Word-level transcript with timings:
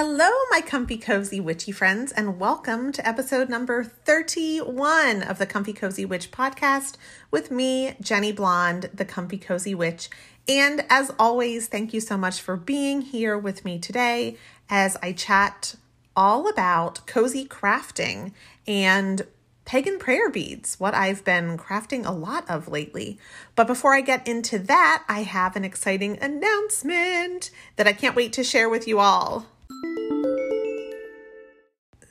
Hello, 0.00 0.30
my 0.52 0.60
comfy 0.60 0.96
cozy 0.96 1.40
witchy 1.40 1.72
friends, 1.72 2.12
and 2.12 2.38
welcome 2.38 2.92
to 2.92 3.04
episode 3.04 3.48
number 3.48 3.82
31 3.82 5.24
of 5.24 5.38
the 5.38 5.44
Comfy 5.44 5.72
Cozy 5.72 6.04
Witch 6.04 6.30
podcast 6.30 6.94
with 7.32 7.50
me, 7.50 7.96
Jenny 8.00 8.30
Blonde, 8.30 8.90
the 8.94 9.04
Comfy 9.04 9.38
Cozy 9.38 9.74
Witch. 9.74 10.08
And 10.46 10.84
as 10.88 11.10
always, 11.18 11.66
thank 11.66 11.92
you 11.92 11.98
so 12.00 12.16
much 12.16 12.40
for 12.40 12.56
being 12.56 13.00
here 13.00 13.36
with 13.36 13.64
me 13.64 13.80
today 13.80 14.36
as 14.70 14.96
I 15.02 15.10
chat 15.10 15.74
all 16.14 16.46
about 16.48 17.04
cozy 17.08 17.44
crafting 17.44 18.30
and 18.68 19.26
pagan 19.64 19.98
prayer 19.98 20.30
beads, 20.30 20.78
what 20.78 20.94
I've 20.94 21.24
been 21.24 21.58
crafting 21.58 22.06
a 22.06 22.12
lot 22.12 22.48
of 22.48 22.68
lately. 22.68 23.18
But 23.56 23.66
before 23.66 23.94
I 23.94 24.02
get 24.02 24.28
into 24.28 24.60
that, 24.60 25.02
I 25.08 25.24
have 25.24 25.56
an 25.56 25.64
exciting 25.64 26.20
announcement 26.22 27.50
that 27.74 27.88
I 27.88 27.92
can't 27.92 28.14
wait 28.14 28.32
to 28.34 28.44
share 28.44 28.68
with 28.68 28.86
you 28.86 29.00
all. 29.00 29.46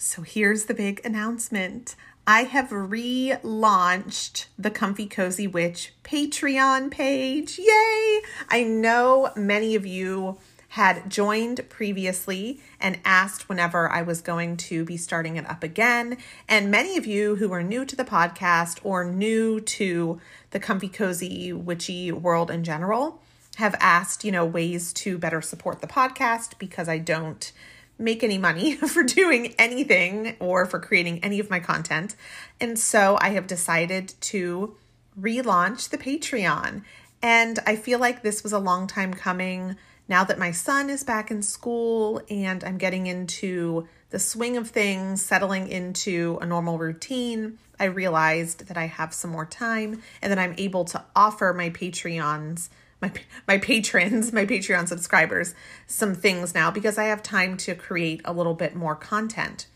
So 0.08 0.22
here's 0.22 0.66
the 0.66 0.74
big 0.74 1.02
announcement. 1.04 1.98
I 2.26 2.44
have 2.44 2.70
relaunched 2.70 4.46
the 4.58 4.72
Comfy 4.72 5.06
Cozy 5.06 5.48
Witch 5.48 5.92
Patreon 6.06 6.92
page. 6.92 7.60
Yay! 7.60 8.22
I 8.48 8.64
know 8.64 9.32
many 9.36 9.76
of 9.76 9.86
you 9.86 10.38
had 10.70 11.10
joined 11.10 11.68
previously 11.68 12.62
and 12.80 13.02
asked 13.04 13.50
whenever 13.50 13.92
I 13.92 14.02
was 14.02 14.22
going 14.22 14.56
to 14.58 14.86
be 14.86 14.96
starting 14.96 15.36
it 15.36 15.48
up 15.50 15.62
again. 15.62 16.18
And 16.48 16.72
many 16.72 16.96
of 16.96 17.06
you 17.06 17.36
who 17.36 17.52
are 17.52 17.62
new 17.62 17.84
to 17.84 17.96
the 17.98 18.06
podcast 18.06 18.80
or 18.84 19.04
new 19.04 19.60
to 19.60 20.22
the 20.52 20.60
Comfy 20.62 20.88
Cozy 20.88 21.52
Witchy 21.52 22.14
world 22.14 22.50
in 22.50 22.64
general 22.64 23.22
have 23.58 23.76
asked, 23.82 24.24
you 24.24 24.32
know, 24.32 24.46
ways 24.46 24.94
to 24.94 25.18
better 25.18 25.42
support 25.42 25.82
the 25.82 25.88
podcast 25.88 26.58
because 26.60 26.88
I 26.88 26.98
don't 26.98 27.52
make 28.00 28.24
any 28.24 28.38
money 28.38 28.76
for 28.76 29.04
doing 29.04 29.56
anything 29.58 30.36
or 30.40 30.66
for 30.66 30.80
creating 30.80 31.24
any 31.24 31.40
of 31.40 31.50
my 31.50 31.60
content. 31.60 32.16
And 32.60 32.78
so 32.78 33.18
I 33.20 33.30
have 33.30 33.48
decided 33.48 34.14
to 34.22 34.76
relaunch 35.20 35.90
the 35.90 35.98
Patreon. 35.98 36.84
And 37.22 37.60
I 37.66 37.76
feel 37.76 38.00
like 38.00 38.22
this 38.22 38.44
was 38.44 38.54
a 38.54 38.60
long 38.60 38.88
time 38.88 39.14
coming. 39.14 39.76
Now 40.08 40.24
that 40.24 40.40
my 40.40 40.52
son 40.52 40.90
is 40.90 41.04
back 41.04 41.32
in 41.32 41.42
school 41.42 42.22
and 42.30 42.64
I'm 42.64 42.78
getting 42.78 43.08
into 43.08 43.88
the 44.10 44.20
swing 44.20 44.56
of 44.56 44.70
things, 44.70 45.22
settling 45.22 45.68
into 45.68 46.38
a 46.42 46.46
normal 46.46 46.78
routine, 46.78 47.58
I 47.80 47.86
realized 47.86 48.68
that 48.68 48.78
I 48.78 48.86
have 48.86 49.14
some 49.14 49.32
more 49.32 49.46
time 49.46 50.02
and 50.22 50.32
that 50.32 50.40
I'm 50.40 50.56
able 50.58 50.86
to 50.86 51.04
offer 51.16 51.54
my 51.54 51.70
Patreons 51.70 52.70
my 53.02 53.12
my 53.48 53.58
patrons, 53.58 54.34
my 54.34 54.46
Patreon 54.46 54.88
subscribers 54.88 55.54
some 55.86 56.16
things 56.16 56.54
now 56.54 56.72
because 56.72 56.98
I 56.98 57.06
have 57.06 57.24
time 57.24 57.58
to 57.58 57.76
create 57.76 58.22
a 58.26 58.34
little 58.34 58.56
bit 58.56 58.76
more 58.76 58.96
content. 58.96 59.68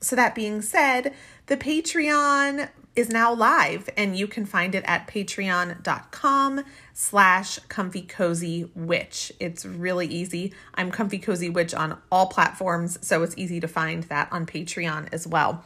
So 0.00 0.16
that 0.16 0.34
being 0.34 0.62
said, 0.62 1.14
the 1.46 1.56
Patreon 1.56 2.70
is 2.96 3.08
now 3.08 3.32
live 3.32 3.88
and 3.96 4.16
you 4.16 4.26
can 4.26 4.44
find 4.44 4.74
it 4.74 4.82
at 4.86 5.06
patreon.com 5.06 6.64
slash 6.92 7.58
comfy 7.68 8.02
cozy 8.02 8.70
witch. 8.74 9.32
It's 9.38 9.64
really 9.64 10.06
easy. 10.06 10.52
I'm 10.74 10.90
comfy 10.90 11.18
cozy 11.18 11.48
witch 11.48 11.72
on 11.72 11.98
all 12.10 12.26
platforms 12.26 12.98
so 13.00 13.22
it's 13.22 13.36
easy 13.38 13.60
to 13.60 13.68
find 13.68 14.02
that 14.04 14.28
on 14.32 14.44
patreon 14.44 15.08
as 15.12 15.26
well. 15.26 15.64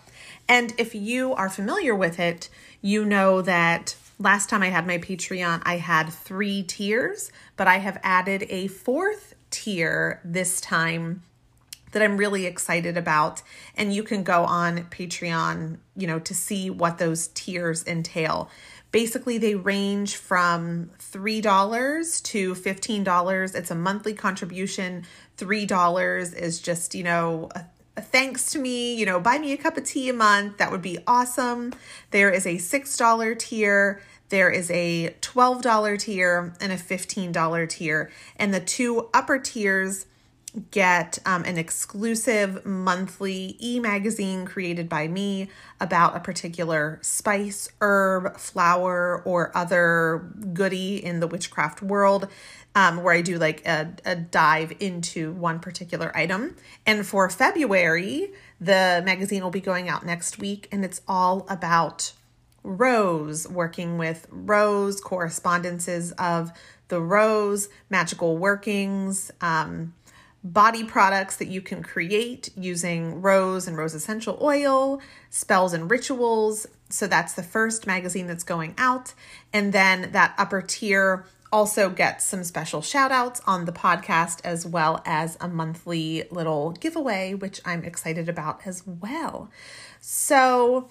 And 0.48 0.74
if 0.76 0.94
you 0.94 1.32
are 1.34 1.48
familiar 1.48 1.94
with 1.94 2.20
it 2.20 2.50
you 2.82 3.04
know 3.04 3.40
that 3.40 3.96
Last 4.18 4.48
time 4.48 4.62
I 4.62 4.68
had 4.68 4.86
my 4.86 4.98
Patreon, 4.98 5.62
I 5.64 5.78
had 5.78 6.08
three 6.10 6.62
tiers, 6.62 7.32
but 7.56 7.66
I 7.66 7.78
have 7.78 7.98
added 8.02 8.46
a 8.48 8.68
fourth 8.68 9.34
tier 9.50 10.20
this 10.24 10.60
time 10.60 11.22
that 11.90 12.02
I'm 12.02 12.16
really 12.16 12.46
excited 12.46 12.96
about. 12.96 13.42
And 13.76 13.94
you 13.94 14.02
can 14.02 14.22
go 14.22 14.44
on 14.44 14.84
Patreon, 14.84 15.78
you 15.96 16.06
know, 16.06 16.18
to 16.20 16.34
see 16.34 16.70
what 16.70 16.98
those 16.98 17.28
tiers 17.28 17.84
entail. 17.86 18.50
Basically, 18.92 19.38
they 19.38 19.56
range 19.56 20.16
from 20.16 20.90
$3 21.00 22.22
to 22.22 22.54
$15. 22.54 23.54
It's 23.54 23.70
a 23.70 23.74
monthly 23.74 24.14
contribution. 24.14 25.04
$3 25.38 26.36
is 26.36 26.60
just, 26.60 26.94
you 26.94 27.02
know, 27.02 27.48
a 27.56 27.64
thanks 27.96 28.50
to 28.52 28.58
me, 28.58 28.94
you 28.94 29.06
know, 29.06 29.20
buy 29.20 29.38
me 29.38 29.52
a 29.52 29.56
cup 29.56 29.76
of 29.76 29.84
tea 29.84 30.08
a 30.08 30.12
month. 30.12 30.58
That 30.58 30.70
would 30.70 30.82
be 30.82 30.98
awesome. 31.06 31.72
There 32.10 32.30
is 32.30 32.46
a 32.46 32.56
$6 32.56 33.38
tier, 33.38 34.02
there 34.30 34.50
is 34.50 34.70
a 34.70 35.14
$12 35.20 35.98
tier, 36.00 36.54
and 36.60 36.72
a 36.72 36.76
$15 36.76 37.68
tier. 37.68 38.10
And 38.36 38.52
the 38.52 38.60
two 38.60 39.08
upper 39.14 39.38
tiers 39.38 40.06
get 40.70 41.18
um, 41.26 41.44
an 41.44 41.58
exclusive 41.58 42.64
monthly 42.64 43.56
e 43.60 43.80
magazine 43.80 44.44
created 44.44 44.88
by 44.88 45.08
me 45.08 45.48
about 45.80 46.16
a 46.16 46.20
particular 46.20 46.98
spice, 47.02 47.68
herb, 47.80 48.36
flower, 48.36 49.22
or 49.24 49.56
other 49.56 50.30
goodie 50.52 51.04
in 51.04 51.20
the 51.20 51.26
witchcraft 51.26 51.82
world 51.82 52.28
um, 52.74 53.02
where 53.02 53.14
I 53.14 53.20
do 53.20 53.38
like 53.38 53.66
a, 53.66 53.94
a 54.04 54.16
dive 54.16 54.72
into 54.80 55.32
one 55.32 55.60
particular 55.60 56.16
item. 56.16 56.56
And 56.86 57.06
for 57.06 57.30
February, 57.30 58.32
the 58.60 59.02
magazine 59.04 59.42
will 59.42 59.50
be 59.50 59.60
going 59.60 59.88
out 59.88 60.04
next 60.04 60.38
week, 60.38 60.68
and 60.72 60.84
it's 60.84 61.00
all 61.06 61.46
about 61.48 62.12
Rose, 62.62 63.46
working 63.46 63.98
with 63.98 64.26
Rose, 64.30 65.00
correspondences 65.00 66.12
of 66.12 66.50
the 66.88 67.00
Rose, 67.00 67.68
magical 67.90 68.36
workings, 68.38 69.30
um, 69.40 69.94
body 70.42 70.84
products 70.84 71.36
that 71.36 71.48
you 71.48 71.62
can 71.62 71.82
create 71.82 72.50
using 72.56 73.22
Rose 73.22 73.66
and 73.66 73.76
Rose 73.76 73.94
essential 73.94 74.38
oil, 74.42 75.00
spells 75.30 75.72
and 75.72 75.90
rituals. 75.90 76.66
So 76.90 77.06
that's 77.06 77.32
the 77.32 77.42
first 77.42 77.86
magazine 77.86 78.26
that's 78.26 78.44
going 78.44 78.74
out. 78.76 79.14
And 79.52 79.72
then 79.72 80.12
that 80.12 80.34
upper 80.36 80.60
tier 80.60 81.24
also 81.54 81.88
get 81.88 82.20
some 82.20 82.42
special 82.42 82.82
shout 82.82 83.12
outs 83.12 83.40
on 83.46 83.64
the 83.64 83.70
podcast 83.70 84.40
as 84.42 84.66
well 84.66 85.00
as 85.06 85.38
a 85.40 85.46
monthly 85.46 86.24
little 86.32 86.72
giveaway, 86.72 87.32
which 87.32 87.60
I'm 87.64 87.84
excited 87.84 88.28
about 88.28 88.66
as 88.66 88.84
well. 88.84 89.48
So, 90.00 90.90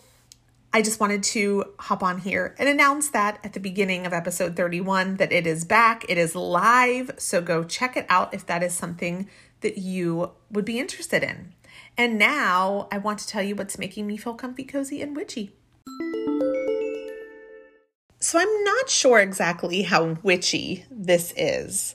I 0.71 0.81
just 0.81 1.01
wanted 1.01 1.21
to 1.23 1.65
hop 1.79 2.01
on 2.01 2.19
here 2.19 2.55
and 2.57 2.69
announce 2.69 3.09
that 3.09 3.39
at 3.43 3.51
the 3.51 3.59
beginning 3.59 4.05
of 4.05 4.13
episode 4.13 4.55
31 4.55 5.17
that 5.17 5.33
it 5.33 5.45
is 5.45 5.65
back, 5.65 6.05
it 6.07 6.17
is 6.17 6.33
live. 6.33 7.11
So 7.17 7.41
go 7.41 7.65
check 7.65 7.97
it 7.97 8.05
out 8.07 8.33
if 8.33 8.45
that 8.45 8.63
is 8.63 8.73
something 8.73 9.29
that 9.59 9.77
you 9.77 10.31
would 10.49 10.65
be 10.65 10.79
interested 10.79 11.23
in. 11.23 11.53
And 11.97 12.17
now 12.17 12.87
I 12.89 12.99
want 12.99 13.19
to 13.19 13.27
tell 13.27 13.43
you 13.43 13.55
what's 13.55 13.77
making 13.77 14.07
me 14.07 14.15
feel 14.15 14.33
comfy, 14.33 14.63
cozy, 14.63 15.01
and 15.01 15.13
witchy. 15.13 15.51
So 18.33 18.39
I'm 18.39 18.63
not 18.63 18.89
sure 18.89 19.19
exactly 19.19 19.83
how 19.83 20.17
witchy 20.23 20.85
this 20.89 21.35
is, 21.37 21.93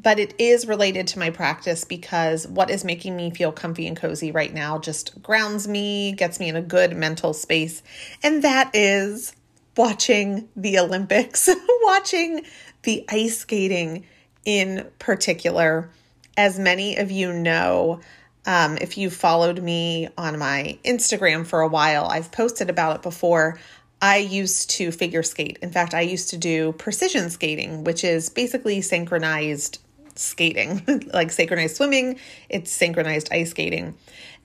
but 0.00 0.20
it 0.20 0.36
is 0.38 0.68
related 0.68 1.08
to 1.08 1.18
my 1.18 1.30
practice 1.30 1.84
because 1.84 2.46
what 2.46 2.70
is 2.70 2.84
making 2.84 3.16
me 3.16 3.32
feel 3.32 3.50
comfy 3.50 3.88
and 3.88 3.96
cozy 3.96 4.30
right 4.30 4.54
now 4.54 4.78
just 4.78 5.20
grounds 5.20 5.66
me, 5.66 6.12
gets 6.12 6.38
me 6.38 6.48
in 6.48 6.54
a 6.54 6.62
good 6.62 6.96
mental 6.96 7.32
space, 7.32 7.82
and 8.22 8.44
that 8.44 8.70
is 8.72 9.34
watching 9.76 10.48
the 10.54 10.78
Olympics, 10.78 11.48
watching 11.82 12.42
the 12.84 13.04
ice 13.08 13.38
skating 13.38 14.06
in 14.44 14.88
particular. 15.00 15.90
As 16.36 16.56
many 16.56 16.98
of 16.98 17.10
you 17.10 17.32
know, 17.32 17.98
um, 18.46 18.78
if 18.80 18.96
you 18.96 19.10
followed 19.10 19.60
me 19.60 20.08
on 20.16 20.38
my 20.38 20.78
Instagram 20.84 21.44
for 21.44 21.62
a 21.62 21.68
while, 21.68 22.04
I've 22.04 22.30
posted 22.30 22.70
about 22.70 22.94
it 22.94 23.02
before. 23.02 23.58
I 24.02 24.18
used 24.18 24.70
to 24.70 24.92
figure 24.92 25.22
skate. 25.22 25.58
In 25.60 25.70
fact, 25.70 25.92
I 25.92 26.00
used 26.00 26.30
to 26.30 26.38
do 26.38 26.72
precision 26.72 27.28
skating, 27.28 27.84
which 27.84 28.02
is 28.02 28.30
basically 28.30 28.80
synchronized 28.80 29.78
skating, 30.14 30.82
like 31.14 31.30
synchronized 31.30 31.76
swimming, 31.76 32.18
it's 32.48 32.70
synchronized 32.70 33.28
ice 33.32 33.50
skating. 33.50 33.94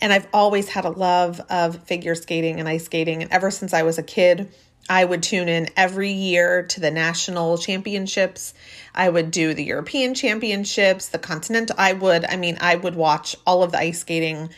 And 0.01 0.11
I've 0.11 0.27
always 0.33 0.69
had 0.69 0.85
a 0.85 0.89
love 0.89 1.41
of 1.49 1.83
figure 1.85 2.15
skating 2.15 2.59
and 2.59 2.67
ice 2.67 2.85
skating. 2.85 3.21
And 3.21 3.31
ever 3.31 3.49
since 3.49 3.73
I 3.73 3.83
was 3.83 3.97
a 3.97 4.03
kid, 4.03 4.51
I 4.89 5.03
would 5.03 5.23
tune 5.23 5.49
in 5.49 5.69
every 5.75 6.11
year 6.11 6.63
to 6.63 6.79
the 6.79 6.91
national 6.91 7.57
championships. 7.57 8.53
I 8.93 9.09
would 9.09 9.31
do 9.31 9.53
the 9.53 9.63
European 9.63 10.13
championships, 10.13 11.09
the 11.09 11.17
continental. 11.17 11.75
I 11.79 11.93
would, 11.93 12.25
I 12.25 12.35
mean, 12.35 12.57
I 12.61 12.75
would 12.75 12.95
watch 12.95 13.35
all 13.47 13.63
of 13.63 13.71
the 13.71 13.79
ice 13.79 13.99
skating 13.99 14.49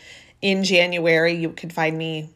in 0.42 0.64
January. 0.64 1.34
You 1.34 1.50
could 1.50 1.72
find 1.72 1.96
me 1.96 2.30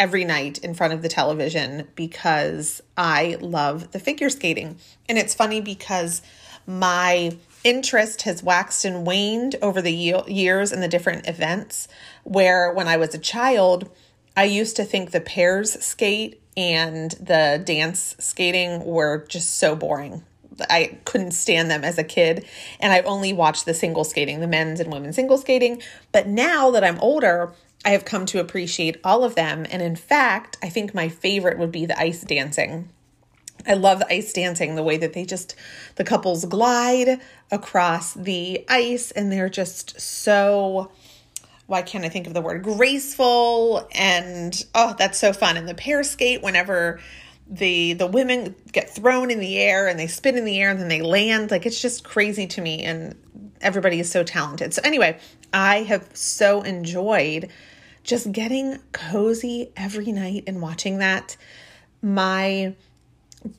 every 0.00 0.24
night 0.24 0.58
in 0.58 0.72
front 0.72 0.94
of 0.94 1.02
the 1.02 1.08
television 1.08 1.86
because 1.94 2.82
I 2.96 3.36
love 3.40 3.92
the 3.92 4.00
figure 4.00 4.30
skating. 4.30 4.78
And 5.08 5.18
it's 5.18 5.34
funny 5.34 5.60
because 5.60 6.22
my 6.66 7.36
interest 7.62 8.22
has 8.22 8.42
waxed 8.42 8.86
and 8.86 9.06
waned 9.06 9.56
over 9.60 9.82
the 9.82 9.92
years 9.92 10.72
and 10.72 10.82
the 10.82 10.88
different 10.88 11.28
events. 11.28 11.86
Where 12.24 12.72
when 12.72 12.88
I 12.88 12.96
was 12.96 13.14
a 13.14 13.18
child, 13.18 13.90
I 14.34 14.44
used 14.44 14.74
to 14.76 14.84
think 14.84 15.10
the 15.10 15.20
pairs 15.20 15.72
skate 15.84 16.40
and 16.56 17.10
the 17.12 17.62
dance 17.62 18.16
skating 18.18 18.84
were 18.84 19.26
just 19.28 19.58
so 19.58 19.76
boring. 19.76 20.24
I 20.70 20.98
couldn't 21.04 21.32
stand 21.32 21.70
them 21.70 21.84
as 21.84 21.98
a 21.98 22.04
kid. 22.04 22.46
And 22.80 22.92
I 22.92 23.00
only 23.00 23.34
watched 23.34 23.66
the 23.66 23.74
single 23.74 24.04
skating, 24.04 24.40
the 24.40 24.46
men's 24.46 24.80
and 24.80 24.90
women's 24.90 25.16
single 25.16 25.38
skating. 25.38 25.82
But 26.10 26.26
now 26.26 26.70
that 26.70 26.84
I'm 26.84 26.98
older, 27.00 27.52
I 27.84 27.90
have 27.90 28.04
come 28.04 28.26
to 28.26 28.40
appreciate 28.40 28.98
all 29.02 29.24
of 29.24 29.34
them. 29.34 29.66
And 29.70 29.80
in 29.80 29.96
fact, 29.96 30.58
I 30.62 30.68
think 30.68 30.94
my 30.94 31.08
favorite 31.08 31.58
would 31.58 31.72
be 31.72 31.86
the 31.86 31.98
ice 31.98 32.22
dancing. 32.22 32.90
I 33.66 33.74
love 33.74 34.02
ice 34.08 34.32
dancing, 34.32 34.74
the 34.74 34.82
way 34.82 34.96
that 34.96 35.12
they 35.12 35.24
just, 35.24 35.54
the 35.96 36.04
couples 36.04 36.44
glide 36.46 37.20
across 37.50 38.14
the 38.14 38.64
ice 38.68 39.10
and 39.10 39.30
they're 39.30 39.50
just 39.50 40.00
so, 40.00 40.90
why 41.66 41.82
can't 41.82 42.04
I 42.04 42.08
think 42.08 42.26
of 42.26 42.34
the 42.34 42.40
word, 42.40 42.62
graceful. 42.62 43.86
And 43.92 44.64
oh, 44.74 44.94
that's 44.98 45.18
so 45.18 45.32
fun. 45.32 45.56
And 45.56 45.68
the 45.68 45.74
pair 45.74 46.02
skate 46.02 46.42
whenever 46.42 47.00
the 47.50 47.94
the 47.94 48.06
women 48.06 48.54
get 48.70 48.88
thrown 48.88 49.30
in 49.30 49.40
the 49.40 49.58
air 49.58 49.88
and 49.88 49.98
they 49.98 50.06
spin 50.06 50.38
in 50.38 50.44
the 50.44 50.60
air 50.60 50.70
and 50.70 50.78
then 50.78 50.86
they 50.86 51.02
land 51.02 51.50
like 51.50 51.66
it's 51.66 51.82
just 51.82 52.04
crazy 52.04 52.46
to 52.46 52.60
me 52.60 52.84
and 52.84 53.16
everybody 53.60 53.98
is 53.98 54.08
so 54.08 54.22
talented 54.22 54.72
so 54.72 54.80
anyway 54.84 55.18
i 55.52 55.78
have 55.78 56.08
so 56.16 56.62
enjoyed 56.62 57.50
just 58.04 58.32
getting 58.32 58.78
cozy 58.92 59.72
every 59.76 60.12
night 60.12 60.44
and 60.46 60.60
watching 60.60 60.98
that. 60.98 61.36
My 62.02 62.74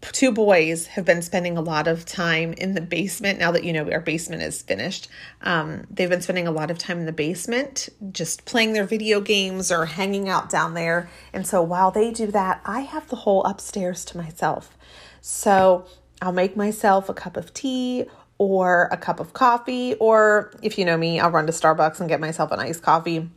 two 0.02 0.32
boys 0.32 0.88
have 0.88 1.06
been 1.06 1.22
spending 1.22 1.58
a 1.58 1.62
lot 1.62 1.88
of 1.88 2.06
time 2.06 2.54
in 2.54 2.76
the 2.76 2.82
basement 2.82 3.40
now 3.40 3.52
that 3.52 3.64
you 3.64 3.74
know 3.74 3.90
our 3.92 4.00
basement 4.00 4.42
is 4.44 4.62
finished. 4.62 5.08
Um, 5.42 5.86
they've 5.90 6.10
been 6.10 6.22
spending 6.22 6.48
a 6.48 6.52
lot 6.52 6.70
of 6.70 6.78
time 6.78 7.00
in 7.00 7.06
the 7.06 7.12
basement 7.12 7.90
just 8.12 8.46
playing 8.46 8.74
their 8.74 8.86
video 8.86 9.22
games 9.22 9.72
or 9.72 9.86
hanging 9.86 10.30
out 10.30 10.50
down 10.50 10.76
there. 10.76 11.10
And 11.34 11.48
so 11.48 11.62
while 11.62 11.92
they 11.92 12.12
do 12.12 12.28
that 12.28 12.62
i 12.66 12.82
have 12.82 13.08
the 13.10 13.16
whole 13.18 13.44
upstairs 13.44 14.06
to 14.06 14.18
myself. 14.18 14.78
So 15.22 15.86
i'll 16.22 16.32
make 16.32 16.56
myself 16.56 17.10
a 17.10 17.14
cup 17.14 17.38
of 17.38 17.54
tea 17.54 18.06
or 18.38 18.90
a 18.92 18.98
cup 18.98 19.20
of 19.20 19.34
coffee 19.34 19.96
or 19.96 20.52
if 20.62 20.78
you 20.78 20.86
know 20.86 20.98
me 20.98 21.20
i'll 21.20 21.30
run 21.32 21.46
to 21.46 21.52
starbucks 21.52 22.00
and 22.00 22.10
get 22.10 22.20
myself 22.20 22.52
an 22.52 22.60
iced 22.60 22.82
coffee 22.82 23.30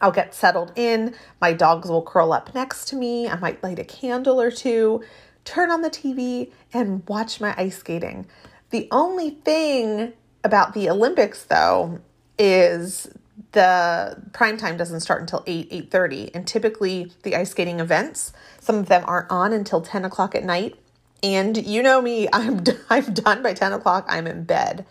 I'll 0.00 0.12
get 0.12 0.34
settled 0.34 0.72
in. 0.76 1.14
My 1.40 1.52
dogs 1.52 1.88
will 1.88 2.02
curl 2.02 2.32
up 2.32 2.54
next 2.54 2.86
to 2.88 2.96
me. 2.96 3.28
I 3.28 3.36
might 3.36 3.62
light 3.62 3.78
a 3.78 3.84
candle 3.84 4.40
or 4.40 4.50
two 4.50 5.02
turn 5.44 5.70
on 5.70 5.82
the 5.82 5.90
TV 5.90 6.50
and 6.72 7.06
watch 7.08 7.40
my 7.40 7.54
ice 7.56 7.78
skating. 7.78 8.26
The 8.70 8.88
only 8.90 9.30
thing 9.30 10.14
about 10.42 10.74
the 10.74 10.90
Olympics 10.90 11.44
though 11.44 12.00
is 12.38 13.08
the 13.52 14.20
prime 14.32 14.56
time 14.56 14.76
doesn't 14.76 15.00
start 15.00 15.20
until 15.20 15.42
8 15.46 15.70
8.30 15.90 16.30
and 16.34 16.46
typically 16.46 17.12
the 17.22 17.36
ice 17.36 17.50
skating 17.50 17.80
events 17.80 18.32
some 18.60 18.76
of 18.76 18.86
them 18.86 19.04
aren't 19.06 19.30
on 19.30 19.52
until 19.52 19.80
10 19.80 20.04
o'clock 20.04 20.34
at 20.34 20.44
night 20.44 20.76
and 21.22 21.64
you 21.64 21.82
know 21.82 22.02
me 22.02 22.28
i'm 22.32 22.62
i'm 22.90 23.12
done 23.12 23.42
by 23.42 23.52
10 23.52 23.72
o'clock 23.72 24.06
i'm 24.08 24.26
in 24.26 24.44
bed 24.44 24.84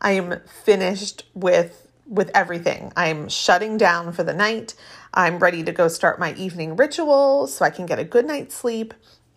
i 0.00 0.12
am 0.12 0.40
finished 0.46 1.24
with 1.34 1.89
with 2.10 2.30
everything. 2.34 2.92
I'm 2.96 3.28
shutting 3.28 3.78
down 3.78 4.12
for 4.12 4.24
the 4.24 4.34
night. 4.34 4.74
I'm 5.14 5.38
ready 5.38 5.62
to 5.62 5.72
go 5.72 5.86
start 5.88 6.18
my 6.18 6.34
evening 6.34 6.76
ritual 6.76 7.46
so 7.46 7.64
i 7.64 7.70
can 7.70 7.86
get 7.86 7.98
a 7.98 8.04
good 8.04 8.26
night's 8.26 8.54
sleep. 8.54 8.92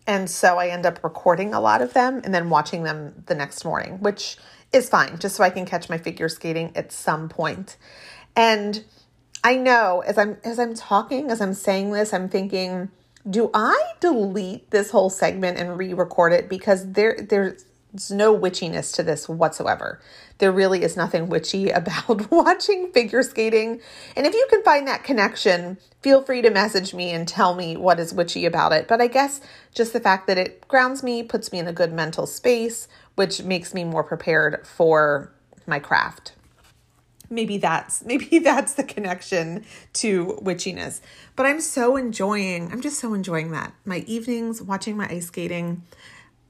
And 0.06 0.30
so 0.30 0.58
I 0.58 0.68
end 0.68 0.86
up 0.86 1.02
recording 1.04 1.54
a 1.54 1.62
lot 1.62 1.82
of 1.82 1.94
them 1.94 2.20
and 2.26 2.34
then 2.34 2.50
watching 2.50 2.84
them 2.84 3.24
the 3.28 3.36
next 3.36 3.64
morning, 3.64 4.00
which 4.02 4.38
is 4.74 4.90
fine, 4.90 5.18
just 5.20 5.36
so 5.36 5.44
I 5.44 5.52
can 5.52 5.66
catch 5.66 5.88
my 5.88 5.98
figure 5.98 6.28
skating 6.28 6.76
at 6.76 6.92
some 6.92 7.30
point. 7.30 7.78
And 8.36 8.84
I 9.44 9.56
know 9.56 10.04
as 10.06 10.18
I'm 10.18 10.38
as 10.44 10.58
I'm 10.60 10.74
talking, 10.74 11.30
as 11.30 11.40
I'm 11.40 11.54
saying 11.54 11.92
this, 11.92 12.12
I'm 12.12 12.28
thinking, 12.28 12.90
do 13.30 13.50
I 13.54 13.82
delete 14.00 14.72
this 14.72 14.90
whole 14.90 15.10
segment 15.10 15.58
and 15.58 15.78
re-record 15.78 16.34
it? 16.34 16.50
Because 16.50 16.92
there 16.92 17.18
there's 17.22 17.64
no 18.10 18.38
witchiness 18.38 18.94
to 18.96 19.04
this 19.04 19.30
whatsoever. 19.30 20.00
There 20.40 20.52
really 20.52 20.84
is 20.84 20.98
nothing 20.98 21.30
witchy 21.30 21.70
about 21.72 22.32
watching 22.32 22.92
figure 22.92 23.24
skating. 23.24 23.82
And 24.16 24.26
if 24.26 24.34
you 24.34 24.48
can 24.50 24.64
find 24.64 24.88
that 24.88 25.04
connection, 25.04 25.78
feel 26.02 26.22
free 26.22 26.42
to 26.42 26.50
message 26.50 26.94
me 26.94 27.12
and 27.12 27.28
tell 27.28 27.56
me 27.56 27.78
what 27.78 28.00
is 28.00 28.14
witchy 28.14 28.46
about 28.46 28.74
it. 28.74 28.88
But 28.88 29.02
I 29.02 29.08
guess 29.08 29.42
just 29.74 29.94
the 29.94 30.00
fact 30.00 30.28
that 30.28 30.38
it 30.38 30.68
grounds 30.68 31.04
me, 31.04 31.24
puts 31.24 31.52
me 31.52 31.60
in 31.60 31.68
a 31.68 31.74
good 31.74 31.94
mental 31.94 32.26
space, 32.26 32.88
which 33.16 33.44
makes 33.44 33.74
me 33.74 33.84
more 33.84 34.04
prepared 34.04 34.66
for 34.66 35.32
my 35.68 35.80
craft. 35.80 36.34
Maybe 37.30 37.58
that's 37.58 38.04
maybe 38.06 38.40
that's 38.40 38.74
the 38.74 38.84
connection 38.84 39.66
to 39.94 40.40
witchiness. 40.42 41.02
But 41.36 41.46
I'm 41.46 41.62
so 41.62 41.96
enjoying, 41.96 42.72
I'm 42.72 42.82
just 42.82 43.00
so 43.00 43.14
enjoying 43.14 43.52
that. 43.52 43.74
My 43.86 44.00
evenings 44.08 44.62
watching 44.62 44.98
my 44.98 45.08
ice 45.10 45.28
skating 45.28 45.84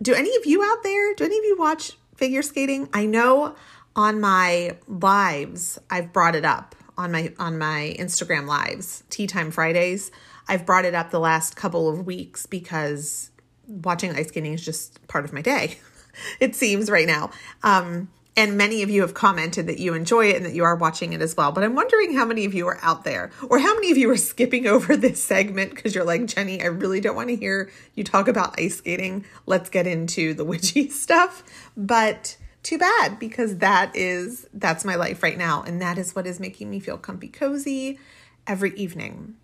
do 0.01 0.13
any 0.13 0.35
of 0.35 0.45
you 0.45 0.63
out 0.63 0.83
there, 0.83 1.13
do 1.15 1.23
any 1.23 1.37
of 1.37 1.43
you 1.43 1.57
watch 1.57 1.93
figure 2.15 2.41
skating? 2.41 2.89
I 2.93 3.05
know 3.05 3.55
on 3.95 4.19
my 4.19 4.77
lives, 4.87 5.79
I've 5.89 6.11
brought 6.11 6.35
it 6.35 6.45
up 6.45 6.75
on 6.97 7.11
my 7.11 7.33
on 7.39 7.57
my 7.57 7.95
Instagram 7.99 8.47
lives, 8.47 9.03
Tea 9.09 9.27
Time 9.27 9.51
Fridays. 9.51 10.11
I've 10.47 10.65
brought 10.65 10.85
it 10.85 10.93
up 10.93 11.11
the 11.11 11.19
last 11.19 11.55
couple 11.55 11.87
of 11.87 12.05
weeks 12.05 12.45
because 12.45 13.31
watching 13.67 14.15
ice 14.15 14.27
skating 14.27 14.53
is 14.53 14.63
just 14.63 15.05
part 15.07 15.25
of 15.25 15.33
my 15.33 15.41
day. 15.41 15.77
it 16.39 16.55
seems 16.55 16.89
right 16.89 17.07
now. 17.07 17.31
Um, 17.63 18.09
and 18.35 18.57
many 18.57 18.81
of 18.81 18.89
you 18.89 19.01
have 19.01 19.13
commented 19.13 19.67
that 19.67 19.79
you 19.79 19.93
enjoy 19.93 20.27
it 20.27 20.35
and 20.37 20.45
that 20.45 20.55
you 20.55 20.63
are 20.63 20.75
watching 20.75 21.13
it 21.13 21.21
as 21.21 21.37
well. 21.37 21.51
But 21.51 21.63
I'm 21.63 21.75
wondering 21.75 22.15
how 22.15 22.25
many 22.25 22.45
of 22.45 22.53
you 22.53 22.67
are 22.67 22.79
out 22.81 23.03
there 23.03 23.31
or 23.47 23.59
how 23.59 23.73
many 23.75 23.91
of 23.91 23.97
you 23.97 24.09
are 24.09 24.17
skipping 24.17 24.65
over 24.73 24.95
this 24.95 25.23
segment 25.23 25.75
because 25.75 25.93
you're 25.93 26.03
like, 26.03 26.25
Jenny, 26.25 26.61
I 26.61 26.65
really 26.65 26.99
don't 26.99 27.15
want 27.15 27.29
to 27.29 27.35
hear 27.35 27.69
you 27.93 28.03
talk 28.03 28.27
about 28.27 28.59
ice 28.59 28.77
skating. 28.77 29.25
Let's 29.45 29.69
get 29.69 29.85
into 29.85 30.33
the 30.33 30.45
witchy 30.45 30.89
stuff. 30.89 31.43
But 31.77 32.37
too 32.63 32.77
bad 32.77 33.19
because 33.19 33.57
that 33.57 33.93
is 33.93 34.47
that's 34.53 34.85
my 34.85 34.95
life 34.95 35.21
right 35.21 35.37
now 35.37 35.61
and 35.63 35.81
that 35.81 35.97
is 35.97 36.15
what 36.15 36.25
is 36.25 36.39
making 36.39 36.69
me 36.69 36.79
feel 36.79 36.97
comfy 36.97 37.27
cozy 37.27 37.99
every 38.47 38.73
evening. 38.75 39.35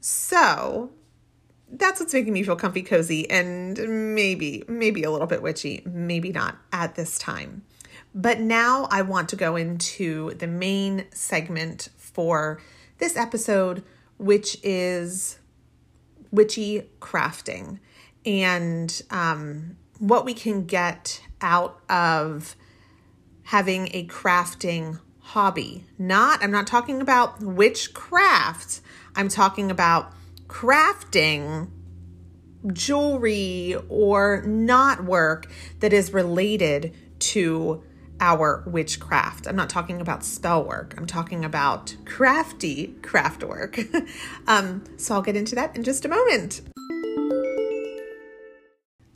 So, 0.00 0.90
that's 1.70 2.00
what's 2.00 2.12
making 2.12 2.32
me 2.32 2.42
feel 2.42 2.56
comfy 2.56 2.82
cozy 2.82 3.28
and 3.30 4.14
maybe 4.14 4.64
maybe 4.66 5.02
a 5.02 5.10
little 5.10 5.26
bit 5.26 5.42
witchy, 5.42 5.82
maybe 5.86 6.30
not 6.30 6.56
at 6.72 6.94
this 6.94 7.18
time. 7.18 7.62
But 8.14 8.38
now 8.38 8.86
I 8.90 9.02
want 9.02 9.28
to 9.30 9.36
go 9.36 9.56
into 9.56 10.34
the 10.34 10.46
main 10.46 11.06
segment 11.12 11.88
for 11.96 12.60
this 12.98 13.16
episode, 13.16 13.82
which 14.18 14.56
is 14.62 15.38
witchy 16.30 16.88
crafting 17.00 17.80
and 18.24 19.02
um, 19.10 19.76
what 19.98 20.24
we 20.24 20.32
can 20.32 20.64
get 20.64 21.20
out 21.40 21.80
of 21.88 22.56
having 23.44 23.88
a 23.92 24.06
crafting 24.06 25.00
hobby. 25.20 25.84
Not, 25.98 26.42
I'm 26.42 26.50
not 26.50 26.66
talking 26.66 27.00
about 27.00 27.40
witchcraft, 27.40 28.80
I'm 29.16 29.28
talking 29.28 29.70
about 29.70 30.12
crafting 30.46 31.70
jewelry 32.72 33.76
or 33.88 34.42
knot 34.46 35.04
work 35.04 35.50
that 35.80 35.92
is 35.92 36.12
related 36.12 36.94
to 37.18 37.82
our 38.20 38.62
witchcraft. 38.66 39.46
I'm 39.46 39.56
not 39.56 39.70
talking 39.70 40.00
about 40.00 40.24
spell 40.24 40.64
work. 40.64 40.94
I'm 40.96 41.06
talking 41.06 41.44
about 41.44 41.94
crafty 42.04 42.94
craft 43.02 43.44
work. 43.44 43.78
um, 44.46 44.84
so 44.96 45.14
I'll 45.14 45.22
get 45.22 45.36
into 45.36 45.54
that 45.54 45.76
in 45.76 45.84
just 45.84 46.04
a 46.04 46.08
moment. 46.08 46.62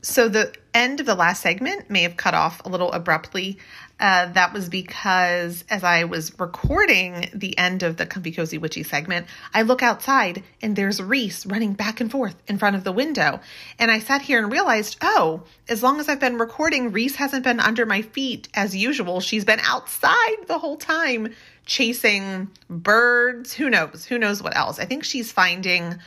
So 0.03 0.29
the 0.29 0.55
end 0.75 1.01
of 1.01 1.07
the 1.07 1.15
last 1.15 1.43
segment 1.43 1.91
may 1.91 2.03
have 2.03 2.17
cut 2.17 2.35
off 2.35 2.63
a 2.65 2.69
little 2.69 2.93
abruptly. 2.93 3.59
Uh, 4.01 4.31
that 4.33 4.53
was 4.53 4.69
because 4.69 5.65
as 5.69 5.83
I 5.83 6.05
was 6.05 6.39
recording 6.39 7.29
the 7.35 7.59
end 7.59 7.83
of 7.83 7.97
the 7.97 8.07
Comfy 8.07 8.31
Cozy 8.31 8.57
Witchy 8.57 8.85
segment, 8.85 9.27
I 9.53 9.63
look 9.63 9.83
outside 9.83 10.45
and 10.63 10.77
there's 10.77 11.03
Reese 11.03 11.45
running 11.45 11.73
back 11.73 12.01
and 12.01 12.11
forth 12.11 12.37
in 12.47 12.59
front 12.59 12.77
of 12.77 12.85
the 12.85 12.93
window. 12.93 13.41
And 13.79 13.91
I 13.91 13.99
sat 13.99 14.23
here 14.23 14.39
and 14.39 14.53
realized, 14.53 14.99
oh, 15.03 15.43
as 15.69 15.83
long 15.83 15.99
as 15.99 16.09
I've 16.09 16.21
been 16.21 16.39
recording, 16.39 16.93
Reese 16.93 17.17
hasn't 17.17 17.43
been 17.43 17.59
under 17.59 17.87
my 17.87 18.03
feet 18.03 18.49
as 18.55 18.77
usual. 18.77 19.21
She's 19.21 19.45
been 19.45 19.61
outside 19.61 20.47
the 20.47 20.59
whole 20.59 20.77
time 20.77 21.35
chasing 21.67 22.51
birds. 22.71 23.53
Who 23.55 23.69
knows? 23.69 24.05
Who 24.05 24.19
knows 24.19 24.43
what 24.43 24.57
else? 24.57 24.79
I 24.79 24.85
think 24.85 25.03
she's 25.03 25.33
finding 25.33 25.99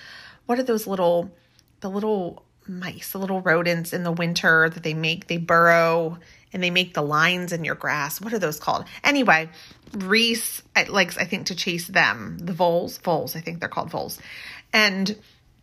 what 0.45 0.60
are 0.60 0.63
those 0.63 0.88
little, 0.88 1.29
the 1.81 1.89
little 1.89 2.45
mice, 2.67 3.12
the 3.12 3.17
little 3.17 3.41
rodents 3.41 3.91
in 3.91 4.03
the 4.03 4.12
winter 4.12 4.69
that 4.69 4.83
they 4.83 4.93
make, 4.93 5.27
they 5.27 5.38
burrow 5.38 6.17
and 6.53 6.63
they 6.63 6.70
make 6.70 6.93
the 6.93 7.01
lines 7.01 7.51
in 7.51 7.63
your 7.63 7.75
grass. 7.75 8.20
What 8.22 8.34
are 8.34 8.39
those 8.39 8.60
called? 8.60 8.86
Anyway, 9.03 9.50
Reese 9.93 10.62
likes, 10.89 11.17
I 11.17 11.25
think, 11.25 11.48
to 11.48 11.55
chase 11.55 11.88
them. 11.88 12.38
The 12.39 12.53
voles, 12.53 12.98
voles, 13.00 13.36
I 13.36 13.41
think 13.41 13.60
they're 13.60 13.70
called 13.70 13.89
voles. 13.89 14.20
And 14.74 15.15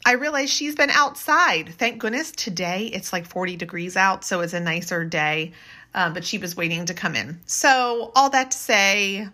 I 0.04 0.12
realized 0.12 0.52
she's 0.52 0.74
been 0.74 0.90
outside. 0.90 1.74
Thank 1.74 1.98
goodness 1.98 2.30
today 2.32 2.86
it's 2.86 3.12
like 3.12 3.26
40 3.26 3.56
degrees 3.56 3.96
out, 3.96 4.24
so 4.24 4.40
it's 4.40 4.54
a 4.54 4.60
nicer 4.60 5.04
day. 5.04 5.52
Um, 5.94 6.12
but 6.12 6.24
she 6.24 6.38
was 6.38 6.56
waiting 6.56 6.86
to 6.86 6.94
come 6.94 7.16
in. 7.16 7.40
So, 7.46 8.12
all 8.14 8.30
that 8.30 8.50
to 8.50 8.58
say, 8.58 9.28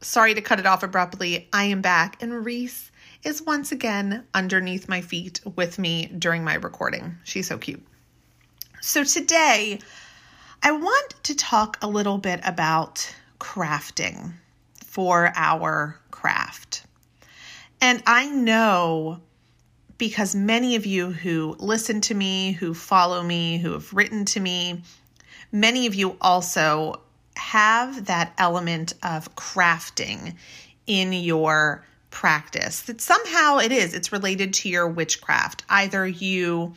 sorry 0.00 0.34
to 0.34 0.40
cut 0.40 0.58
it 0.58 0.66
off 0.66 0.82
abruptly. 0.82 1.48
I 1.52 1.64
am 1.64 1.82
back, 1.82 2.22
and 2.22 2.44
Reese 2.44 2.90
is 3.22 3.42
once 3.42 3.70
again 3.70 4.24
underneath 4.32 4.88
my 4.88 5.02
feet 5.02 5.40
with 5.56 5.78
me 5.78 6.06
during 6.06 6.42
my 6.42 6.54
recording. 6.54 7.18
She's 7.24 7.46
so 7.46 7.58
cute. 7.58 7.86
So, 8.80 9.04
today, 9.04 9.80
I 10.66 10.72
want 10.72 11.14
to 11.24 11.36
talk 11.36 11.76
a 11.82 11.86
little 11.86 12.16
bit 12.16 12.40
about 12.42 13.14
crafting 13.38 14.32
for 14.82 15.30
our 15.36 16.00
craft. 16.10 16.86
And 17.82 18.02
I 18.06 18.30
know 18.30 19.20
because 19.98 20.34
many 20.34 20.74
of 20.76 20.86
you 20.86 21.10
who 21.10 21.54
listen 21.58 22.00
to 22.00 22.14
me, 22.14 22.52
who 22.52 22.72
follow 22.72 23.22
me, 23.22 23.58
who 23.58 23.72
have 23.72 23.92
written 23.92 24.24
to 24.24 24.40
me, 24.40 24.80
many 25.52 25.86
of 25.86 25.94
you 25.94 26.16
also 26.18 27.02
have 27.36 28.06
that 28.06 28.32
element 28.38 28.94
of 29.02 29.36
crafting 29.36 30.34
in 30.86 31.12
your 31.12 31.84
practice 32.10 32.82
that 32.82 33.00
somehow 33.00 33.58
it 33.58 33.72
is 33.72 33.92
it's 33.92 34.12
related 34.12 34.54
to 34.54 34.68
your 34.68 34.86
witchcraft 34.86 35.64
either 35.68 36.06
you 36.06 36.72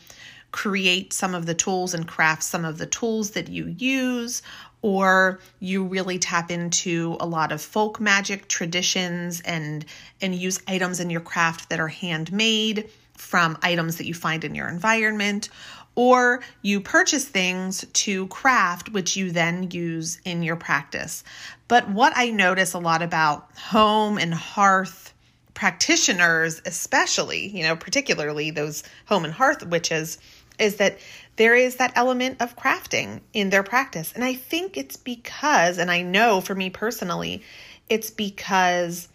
create 0.51 1.13
some 1.13 1.36
of 1.36 1.46
the 1.46 1.54
tools 1.54 1.94
and 1.94 2.08
craft 2.08 2.44
some 2.44 2.66
of 2.66 2.77
the 2.77 2.86
tools 2.86 3.32
that 3.32 3.50
you 3.50 3.68
use 3.77 4.42
or 4.82 5.39
you 5.60 5.84
really 5.84 6.20
tap 6.20 6.51
into 6.51 7.18
a 7.20 7.25
lot 7.25 7.51
of 7.51 7.62
folk 7.62 8.00
magic 8.00 8.48
traditions 8.48 9.42
and 9.42 9.86
and 10.22 10.36
use 10.36 10.62
items 10.68 11.00
in 11.00 11.10
your 11.10 11.22
craft 11.22 11.70
that 11.70 11.80
are 11.80 11.88
handmade 11.88 12.89
from 13.13 13.58
items 13.62 13.98
that 13.98 14.06
you 14.06 14.13
find 14.13 14.44
in 14.44 14.56
your 14.56 14.70
environment 14.70 15.50
or 15.96 16.42
you 16.62 16.80
purchase 16.80 17.25
things 17.25 17.84
to 17.92 18.27
craft 18.27 18.89
which 18.89 19.18
you 19.18 19.32
then 19.32 19.72
use 19.72 20.22
in 20.25 20.44
your 20.44 20.56
practice. 20.56 21.24
But 21.68 21.89
what 21.89 22.13
i 22.16 22.30
notice 22.30 22.74
a 22.74 22.80
lot 22.80 23.01
about 23.01 23.50
home 23.58 24.18
and 24.18 24.34
hearth 24.34 25.13
practitioners, 25.58 26.62
especially, 26.68 27.48
you 27.48 27.63
know, 27.63 27.75
particularly 27.75 28.51
those 28.51 28.84
home 29.08 29.25
and 29.25 29.34
hearth 29.34 29.66
witches, 29.66 30.20
is 30.60 30.78
that 30.78 30.98
there 31.36 31.56
is 31.56 31.76
that 31.76 31.94
element 31.96 32.42
of 32.42 32.56
crafting 32.56 33.22
in 33.34 33.50
their 33.50 33.64
practice. 33.64 34.12
And 34.14 34.24
I 34.24 34.34
think 34.34 34.78
it's 34.78 34.98
because, 34.98 35.78
and 35.78 35.92
I 35.92 36.02
know 36.02 36.42
for 36.42 36.56
me 36.56 36.70
personally, 36.70 37.44
it's 37.90 38.10
because 38.10 39.08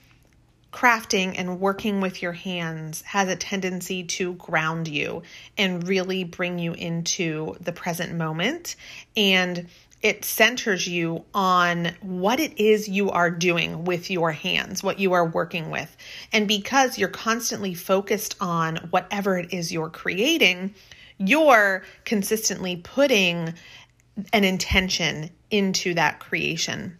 crafting 0.72 1.34
and 1.36 1.60
working 1.60 2.00
with 2.00 2.22
your 2.22 2.32
hands 2.32 3.02
has 3.02 3.28
a 3.28 3.36
tendency 3.36 4.04
to 4.04 4.34
ground 4.34 4.88
you 4.88 5.22
and 5.58 5.86
really 5.86 6.24
bring 6.24 6.58
you 6.58 6.72
into 6.72 7.54
the 7.60 7.72
present 7.72 8.14
moment 8.14 8.76
and 9.16 9.68
it 10.00 10.24
centers 10.24 10.88
you 10.88 11.24
on 11.32 11.92
what 12.00 12.40
it 12.40 12.58
is 12.58 12.88
you 12.88 13.10
are 13.10 13.30
doing 13.30 13.84
with 13.84 14.10
your 14.10 14.32
hands, 14.32 14.82
what 14.82 14.98
you 14.98 15.12
are 15.12 15.24
working 15.24 15.70
with. 15.70 15.96
And 16.32 16.48
because 16.48 16.98
you're 16.98 17.08
constantly 17.08 17.74
focused 17.74 18.34
on 18.40 18.76
whatever 18.90 19.38
it 19.38 19.52
is 19.52 19.72
you're 19.72 19.90
creating, 19.90 20.74
you're 21.28 21.82
consistently 22.04 22.76
putting 22.76 23.54
an 24.32 24.44
intention 24.44 25.30
into 25.50 25.94
that 25.94 26.20
creation. 26.20 26.98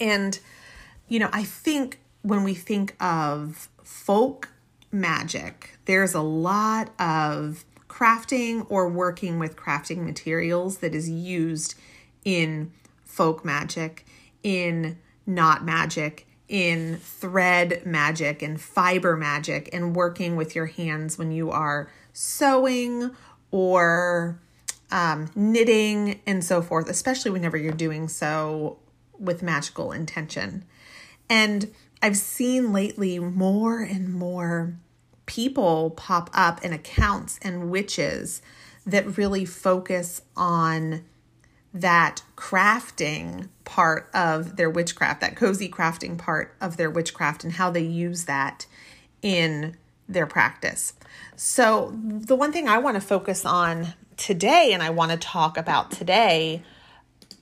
And, 0.00 0.38
you 1.08 1.18
know, 1.18 1.28
I 1.32 1.44
think 1.44 2.00
when 2.22 2.44
we 2.44 2.54
think 2.54 2.94
of 3.00 3.68
folk 3.82 4.50
magic, 4.90 5.78
there's 5.84 6.14
a 6.14 6.22
lot 6.22 6.90
of 6.98 7.64
crafting 7.88 8.66
or 8.68 8.88
working 8.88 9.38
with 9.38 9.56
crafting 9.56 10.04
materials 10.04 10.78
that 10.78 10.94
is 10.94 11.08
used 11.08 11.74
in 12.24 12.72
folk 13.04 13.44
magic, 13.44 14.06
in 14.42 14.98
knot 15.26 15.64
magic, 15.64 16.26
in 16.48 16.96
thread 16.96 17.84
magic, 17.84 18.42
and 18.42 18.60
fiber 18.60 19.16
magic, 19.16 19.68
and 19.72 19.96
working 19.96 20.36
with 20.36 20.54
your 20.54 20.66
hands 20.66 21.18
when 21.18 21.30
you 21.30 21.50
are 21.50 21.90
sewing 22.20 23.12
or 23.52 24.40
um, 24.90 25.30
knitting 25.36 26.20
and 26.26 26.42
so 26.42 26.60
forth, 26.60 26.88
especially 26.88 27.30
whenever 27.30 27.56
you're 27.56 27.72
doing 27.72 28.08
so 28.08 28.76
with 29.20 29.40
magical 29.40 29.92
intention. 29.92 30.64
And 31.30 31.72
I've 32.02 32.16
seen 32.16 32.72
lately 32.72 33.20
more 33.20 33.82
and 33.82 34.12
more 34.12 34.74
people 35.26 35.90
pop 35.90 36.28
up 36.34 36.64
in 36.64 36.72
accounts 36.72 37.38
and 37.40 37.70
witches 37.70 38.42
that 38.84 39.16
really 39.16 39.44
focus 39.44 40.20
on 40.36 41.04
that 41.72 42.22
crafting 42.34 43.48
part 43.64 44.10
of 44.12 44.56
their 44.56 44.70
witchcraft, 44.70 45.20
that 45.20 45.36
cozy 45.36 45.68
crafting 45.68 46.18
part 46.18 46.56
of 46.60 46.78
their 46.78 46.90
witchcraft, 46.90 47.44
and 47.44 47.52
how 47.52 47.70
they 47.70 47.84
use 47.84 48.24
that 48.24 48.66
in 49.22 49.76
their 50.08 50.26
practice. 50.26 50.94
So, 51.36 51.92
the 51.94 52.36
one 52.36 52.52
thing 52.52 52.68
I 52.68 52.78
want 52.78 52.96
to 52.96 53.00
focus 53.00 53.44
on 53.44 53.94
today 54.16 54.72
and 54.72 54.82
I 54.82 54.90
want 54.90 55.12
to 55.12 55.16
talk 55.16 55.56
about 55.56 55.90
today 55.90 56.62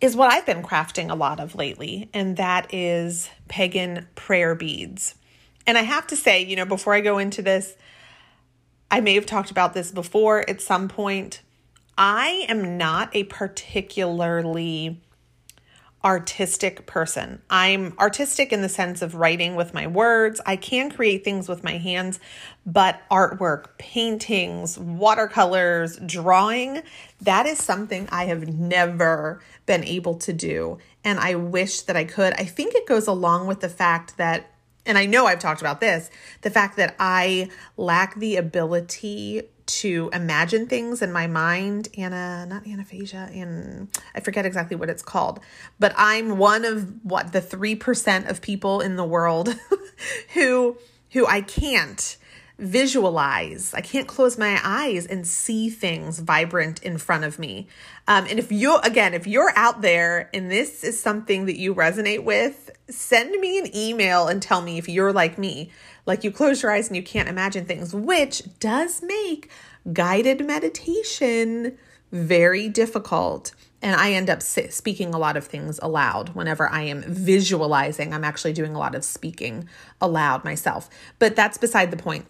is 0.00 0.14
what 0.14 0.30
I've 0.30 0.44
been 0.44 0.62
crafting 0.62 1.10
a 1.10 1.14
lot 1.14 1.40
of 1.40 1.54
lately, 1.54 2.10
and 2.12 2.36
that 2.36 2.72
is 2.74 3.30
pagan 3.48 4.06
prayer 4.14 4.54
beads. 4.54 5.14
And 5.66 5.78
I 5.78 5.82
have 5.82 6.06
to 6.08 6.16
say, 6.16 6.44
you 6.44 6.56
know, 6.56 6.66
before 6.66 6.94
I 6.94 7.00
go 7.00 7.18
into 7.18 7.42
this, 7.42 7.74
I 8.90 9.00
may 9.00 9.14
have 9.14 9.26
talked 9.26 9.50
about 9.50 9.74
this 9.74 9.90
before 9.90 10.48
at 10.48 10.60
some 10.60 10.88
point, 10.88 11.42
I 11.98 12.44
am 12.48 12.76
not 12.76 13.14
a 13.14 13.24
particularly 13.24 15.00
artistic 16.04 16.86
person. 16.86 17.42
I'm 17.50 17.94
artistic 17.98 18.52
in 18.52 18.62
the 18.62 18.68
sense 18.68 19.02
of 19.02 19.16
writing 19.16 19.56
with 19.56 19.74
my 19.74 19.86
words. 19.86 20.40
I 20.46 20.56
can 20.56 20.90
create 20.90 21.24
things 21.24 21.48
with 21.48 21.64
my 21.64 21.78
hands, 21.78 22.20
but 22.64 23.00
artwork, 23.10 23.76
paintings, 23.78 24.78
watercolors, 24.78 25.98
drawing, 26.06 26.82
that 27.22 27.46
is 27.46 27.58
something 27.58 28.08
I 28.12 28.26
have 28.26 28.46
never 28.46 29.40
been 29.64 29.82
able 29.82 30.14
to 30.18 30.32
do. 30.32 30.78
And 31.02 31.18
I 31.18 31.34
wish 31.34 31.82
that 31.82 31.96
I 31.96 32.04
could. 32.04 32.34
I 32.34 32.44
think 32.44 32.74
it 32.74 32.86
goes 32.86 33.06
along 33.06 33.46
with 33.48 33.60
the 33.60 33.68
fact 33.68 34.16
that 34.16 34.52
and 34.86 34.96
I 34.96 35.06
know 35.06 35.26
I've 35.26 35.40
talked 35.40 35.60
about 35.60 35.80
this, 35.80 36.10
the 36.42 36.50
fact 36.50 36.76
that 36.76 36.94
I 37.00 37.50
lack 37.76 38.14
the 38.14 38.36
ability 38.36 39.42
to 39.66 40.10
imagine 40.12 40.66
things 40.66 41.02
in 41.02 41.12
my 41.12 41.26
mind. 41.26 41.88
Anna, 41.98 42.46
not 42.46 42.66
anaphasia, 42.66 43.30
and 43.32 43.88
I 44.14 44.20
forget 44.20 44.46
exactly 44.46 44.76
what 44.76 44.88
it's 44.88 45.02
called, 45.02 45.40
but 45.78 45.92
I'm 45.96 46.38
one 46.38 46.64
of 46.64 47.04
what 47.04 47.32
the 47.32 47.40
3% 47.40 48.30
of 48.30 48.40
people 48.40 48.80
in 48.80 48.96
the 48.96 49.04
world 49.04 49.54
who 50.34 50.78
who 51.10 51.26
I 51.26 51.40
can't 51.40 52.16
visualize. 52.58 53.74
I 53.74 53.82
can't 53.82 54.08
close 54.08 54.38
my 54.38 54.58
eyes 54.64 55.06
and 55.06 55.26
see 55.26 55.68
things 55.68 56.20
vibrant 56.20 56.82
in 56.82 56.96
front 56.96 57.24
of 57.24 57.38
me. 57.38 57.68
Um, 58.08 58.26
and 58.28 58.38
if 58.38 58.50
you, 58.50 58.78
again, 58.78 59.12
if 59.12 59.26
you're 59.26 59.52
out 59.56 59.82
there 59.82 60.30
and 60.32 60.50
this 60.50 60.82
is 60.82 61.00
something 61.00 61.46
that 61.46 61.58
you 61.58 61.74
resonate 61.74 62.24
with, 62.24 62.70
send 62.88 63.38
me 63.40 63.58
an 63.58 63.74
email 63.76 64.28
and 64.28 64.40
tell 64.40 64.62
me 64.62 64.78
if 64.78 64.88
you're 64.88 65.12
like 65.12 65.36
me. 65.36 65.70
Like 66.06 66.24
you 66.24 66.30
close 66.30 66.62
your 66.62 66.72
eyes 66.72 66.88
and 66.88 66.96
you 66.96 67.02
can't 67.02 67.28
imagine 67.28 67.66
things, 67.66 67.94
which 67.94 68.42
does 68.58 69.02
make 69.02 69.50
guided 69.92 70.46
meditation 70.46 71.76
very 72.10 72.68
difficult. 72.68 73.52
And 73.82 74.00
I 74.00 74.12
end 74.12 74.30
up 74.30 74.40
speaking 74.42 75.12
a 75.12 75.18
lot 75.18 75.36
of 75.36 75.44
things 75.44 75.78
aloud 75.82 76.30
whenever 76.30 76.68
I 76.70 76.82
am 76.82 77.02
visualizing. 77.02 78.14
I'm 78.14 78.24
actually 78.24 78.54
doing 78.54 78.74
a 78.74 78.78
lot 78.78 78.94
of 78.94 79.04
speaking 79.04 79.68
aloud 80.00 80.42
myself. 80.42 80.88
But 81.18 81.36
that's 81.36 81.58
beside 81.58 81.90
the 81.90 81.96
point 81.96 82.26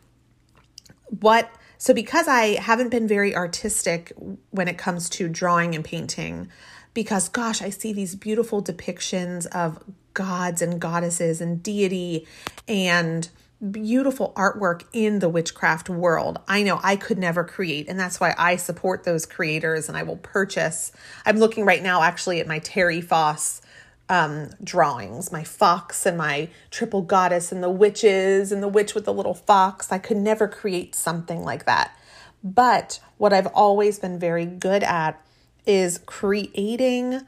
what 1.08 1.50
so 1.78 1.92
because 1.92 2.26
I 2.26 2.58
haven't 2.60 2.90
been 2.90 3.06
very 3.06 3.34
artistic 3.34 4.12
when 4.50 4.68
it 4.68 4.78
comes 4.78 5.08
to 5.10 5.28
drawing 5.28 5.74
and 5.74 5.84
painting 5.84 6.48
because 6.94 7.28
gosh, 7.28 7.60
I 7.60 7.70
see 7.70 7.92
these 7.92 8.14
beautiful 8.14 8.62
depictions 8.62 9.46
of 9.48 9.82
gods 10.14 10.62
and 10.62 10.80
goddesses 10.80 11.42
and 11.42 11.62
deity 11.62 12.26
and 12.66 13.28
beautiful 13.70 14.32
artwork 14.34 14.84
in 14.92 15.18
the 15.18 15.28
witchcraft 15.28 15.90
world. 15.90 16.38
I 16.48 16.62
know 16.62 16.80
I 16.82 16.96
could 16.96 17.18
never 17.18 17.44
create, 17.44 17.88
and 17.88 18.00
that's 18.00 18.18
why 18.18 18.34
I 18.36 18.56
support 18.56 19.04
those 19.04 19.26
creators 19.26 19.88
and 19.88 19.96
I 19.96 20.02
will 20.02 20.16
purchase. 20.16 20.90
I'm 21.26 21.36
looking 21.36 21.64
right 21.64 21.82
now 21.82 22.02
actually 22.02 22.40
at 22.40 22.46
my 22.46 22.60
Terri 22.60 23.04
Foss 23.04 23.60
um, 24.08 24.50
drawings 24.62 25.32
my 25.32 25.42
fox 25.42 26.06
and 26.06 26.16
my 26.16 26.48
triple 26.70 27.02
goddess 27.02 27.50
and 27.50 27.62
the 27.62 27.70
witches 27.70 28.52
and 28.52 28.62
the 28.62 28.68
witch 28.68 28.94
with 28.94 29.04
the 29.04 29.12
little 29.12 29.34
fox. 29.34 29.90
I 29.90 29.98
could 29.98 30.16
never 30.16 30.46
create 30.46 30.94
something 30.94 31.42
like 31.42 31.66
that. 31.66 31.96
But 32.44 33.00
what 33.18 33.32
I've 33.32 33.48
always 33.48 33.98
been 33.98 34.18
very 34.18 34.46
good 34.46 34.84
at 34.84 35.20
is 35.66 35.98
creating 36.06 37.22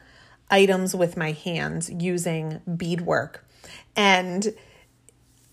items 0.51 0.95
with 0.95 1.17
my 1.17 1.33
hands 1.33 1.91
using 1.91 2.61
beadwork. 2.67 3.45
And 3.97 4.55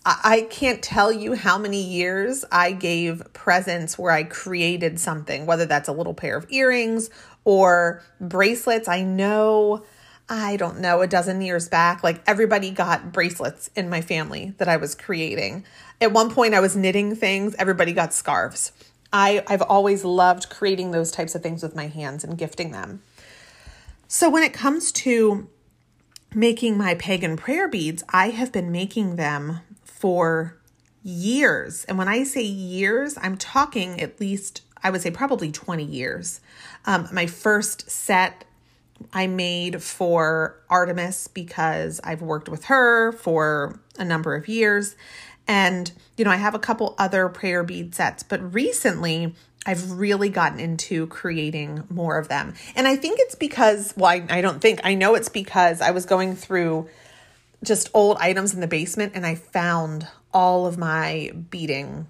I 0.07 0.45
can't 0.51 0.83
tell 0.83 1.11
you 1.11 1.33
how 1.33 1.57
many 1.57 1.81
years 1.81 2.45
I 2.51 2.73
gave 2.73 3.23
presents 3.33 3.97
where 3.97 4.11
I 4.11 4.23
created 4.23 4.99
something, 4.99 5.47
whether 5.47 5.65
that's 5.65 5.89
a 5.89 5.93
little 5.93 6.13
pair 6.13 6.37
of 6.37 6.45
earrings 6.51 7.09
or 7.43 8.03
bracelets. 8.21 8.87
I 8.87 9.01
know 9.01 9.83
I 10.27 10.57
don't 10.57 10.79
know, 10.79 11.01
a 11.01 11.07
dozen 11.07 11.41
years 11.41 11.69
back, 11.69 12.03
like 12.03 12.23
everybody 12.25 12.71
got 12.71 13.11
bracelets 13.11 13.69
in 13.75 13.89
my 13.89 14.01
family 14.01 14.53
that 14.57 14.67
I 14.67 14.77
was 14.77 14.95
creating. 14.95 15.65
At 16.01 16.13
one 16.13 16.31
point, 16.31 16.55
I 16.55 16.59
was 16.59 16.75
knitting 16.75 17.15
things, 17.15 17.55
everybody 17.59 17.93
got 17.93 18.13
scarves. 18.13 18.71
I, 19.13 19.43
I've 19.47 19.61
always 19.61 20.03
loved 20.03 20.49
creating 20.49 20.91
those 20.91 21.11
types 21.11 21.35
of 21.35 21.43
things 21.43 21.61
with 21.61 21.75
my 21.75 21.87
hands 21.87 22.23
and 22.23 22.37
gifting 22.37 22.71
them. 22.71 23.03
So, 24.07 24.29
when 24.29 24.43
it 24.43 24.51
comes 24.51 24.91
to 24.93 25.47
making 26.33 26.77
my 26.77 26.95
pagan 26.95 27.37
prayer 27.37 27.67
beads, 27.67 28.03
I 28.09 28.29
have 28.31 28.51
been 28.51 28.71
making 28.71 29.15
them 29.15 29.59
for 29.83 30.57
years. 31.03 31.85
And 31.85 31.97
when 31.97 32.07
I 32.07 32.23
say 32.23 32.41
years, 32.41 33.17
I'm 33.21 33.37
talking 33.37 34.01
at 34.01 34.19
least, 34.19 34.61
I 34.83 34.89
would 34.89 35.01
say 35.01 35.11
probably 35.11 35.51
20 35.51 35.83
years. 35.83 36.41
Um, 36.85 37.07
my 37.11 37.27
first 37.27 37.89
set 37.89 38.43
I 39.13 39.27
made 39.27 39.81
for 39.81 40.61
Artemis 40.69 41.27
because 41.27 41.99
I've 42.03 42.21
worked 42.21 42.49
with 42.49 42.65
her 42.65 43.11
for 43.11 43.79
a 43.97 44.05
number 44.05 44.35
of 44.35 44.47
years. 44.47 44.95
And, 45.47 45.91
you 46.17 46.25
know, 46.25 46.31
I 46.31 46.37
have 46.37 46.55
a 46.55 46.59
couple 46.59 46.95
other 46.97 47.29
prayer 47.29 47.63
bead 47.63 47.93
sets, 47.93 48.23
but 48.23 48.53
recently 48.53 49.35
I've 49.65 49.91
really 49.91 50.29
gotten 50.29 50.59
into 50.59 51.07
creating 51.07 51.83
more 51.89 52.17
of 52.17 52.27
them. 52.27 52.53
And 52.75 52.87
I 52.87 52.95
think 52.95 53.19
it's 53.19 53.35
because, 53.35 53.93
well, 53.97 54.11
I, 54.11 54.25
I 54.29 54.41
don't 54.41 54.61
think, 54.61 54.79
I 54.83 54.95
know 54.95 55.15
it's 55.15 55.29
because 55.29 55.81
I 55.81 55.91
was 55.91 56.05
going 56.05 56.35
through 56.35 56.87
just 57.63 57.89
old 57.93 58.17
items 58.19 58.53
in 58.53 58.59
the 58.59 58.67
basement 58.67 59.13
and 59.15 59.25
I 59.25 59.35
found 59.35 60.07
all 60.33 60.67
of 60.67 60.77
my 60.77 61.31
beading 61.49 62.07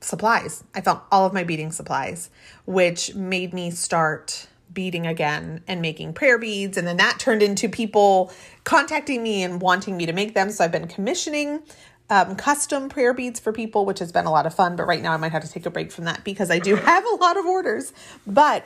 supplies. 0.00 0.62
I 0.74 0.80
found 0.80 1.00
all 1.10 1.26
of 1.26 1.32
my 1.32 1.44
beading 1.44 1.72
supplies, 1.72 2.30
which 2.66 3.14
made 3.14 3.54
me 3.54 3.70
start 3.70 4.46
beading 4.78 5.08
again 5.08 5.60
and 5.66 5.82
making 5.82 6.12
prayer 6.12 6.38
beads. 6.38 6.76
And 6.76 6.86
then 6.86 6.98
that 6.98 7.18
turned 7.18 7.42
into 7.42 7.68
people 7.68 8.30
contacting 8.62 9.24
me 9.24 9.42
and 9.42 9.60
wanting 9.60 9.96
me 9.96 10.06
to 10.06 10.12
make 10.12 10.34
them. 10.34 10.52
So 10.52 10.62
I've 10.62 10.70
been 10.70 10.86
commissioning 10.86 11.64
um, 12.10 12.36
custom 12.36 12.88
prayer 12.88 13.12
beads 13.12 13.40
for 13.40 13.52
people, 13.52 13.84
which 13.84 13.98
has 13.98 14.12
been 14.12 14.24
a 14.24 14.30
lot 14.30 14.46
of 14.46 14.54
fun. 14.54 14.76
But 14.76 14.86
right 14.86 15.02
now 15.02 15.12
I 15.12 15.16
might 15.16 15.32
have 15.32 15.42
to 15.42 15.50
take 15.50 15.66
a 15.66 15.70
break 15.70 15.90
from 15.90 16.04
that 16.04 16.22
because 16.22 16.48
I 16.48 16.60
do 16.60 16.76
have 16.90 17.04
a 17.04 17.16
lot 17.16 17.36
of 17.36 17.44
orders. 17.44 17.92
But 18.24 18.64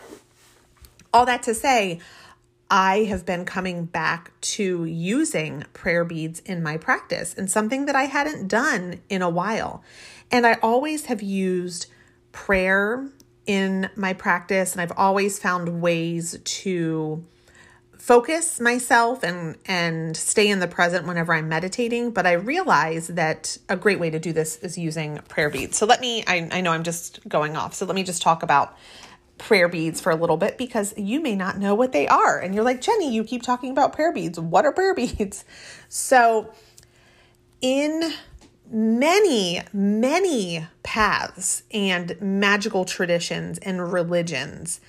all 1.15 1.25
that 1.25 1.45
to 1.45 1.55
say, 1.55 1.99
I 2.71 3.05
have 3.05 3.25
been 3.25 3.47
coming 3.47 3.87
back 3.87 4.39
to 4.59 4.85
using 4.85 5.65
prayer 5.73 6.05
beads 6.05 6.41
in 6.41 6.63
my 6.63 6.77
practice 6.77 7.33
and 7.33 7.51
something 7.51 7.87
that 7.87 7.97
I 7.97 8.03
hadn't 8.03 8.49
done 8.49 9.01
in 9.09 9.23
a 9.23 9.31
while. 9.31 9.83
And 10.31 10.47
I 10.47 10.59
always 10.63 11.07
have 11.07 11.23
used 11.23 11.87
prayer 12.33 13.09
in 13.47 13.91
my 13.97 14.13
practice, 14.13 14.73
and 14.73 14.81
I've 14.81 14.97
always 14.97 15.39
found 15.39 15.81
ways 15.81 16.39
to 16.43 17.25
focus 18.03 18.59
myself 18.59 19.23
and 19.23 19.57
and 19.67 20.17
stay 20.17 20.49
in 20.49 20.59
the 20.59 20.67
present 20.67 21.07
whenever 21.07 21.33
I'm 21.33 21.49
meditating. 21.49 22.11
But 22.11 22.27
I 22.27 22.33
realize 22.33 23.09
that 23.09 23.57
a 23.69 23.77
great 23.77 24.01
way 24.01 24.11
to 24.11 24.19
do 24.19 24.33
this 24.33 24.57
is 24.57 24.77
using 24.77 25.19
prayer 25.29 25.51
beads. 25.51 25.77
So 25.77 25.87
let 25.87 26.01
me 26.01 26.25
I, 26.27 26.49
I 26.51 26.61
know 26.61 26.73
I'm 26.73 26.83
just 26.83 27.27
going 27.29 27.57
off. 27.57 27.75
So 27.75 27.87
let 27.87 27.95
me 27.95 28.03
just 28.03 28.23
talk 28.23 28.43
about 28.43 28.77
prayer 29.39 29.69
beads 29.69 30.01
for 30.01 30.11
a 30.11 30.17
little 30.17 30.37
bit 30.37 30.57
because 30.59 30.95
you 30.97 31.21
may 31.21 31.35
not 31.35 31.59
know 31.59 31.75
what 31.75 31.93
they 31.93 32.07
are. 32.07 32.39
And 32.39 32.55
you're 32.55 32.65
like, 32.65 32.81
Jenny, 32.81 33.13
you 33.13 33.25
keep 33.25 33.43
talking 33.43 33.71
about 33.71 33.93
prayer 33.93 34.13
beads. 34.13 34.39
What 34.39 34.65
are 34.65 34.73
prayer 34.73 34.95
beads? 34.97 35.45
So 35.89 36.53
in 37.61 38.13
many, 38.73 39.61
many 39.73 40.67
paths 40.83 41.63
and 41.73 42.17
magical 42.21 42.85
traditions 42.85 43.59
and 43.59 43.93
religions, 43.93 44.81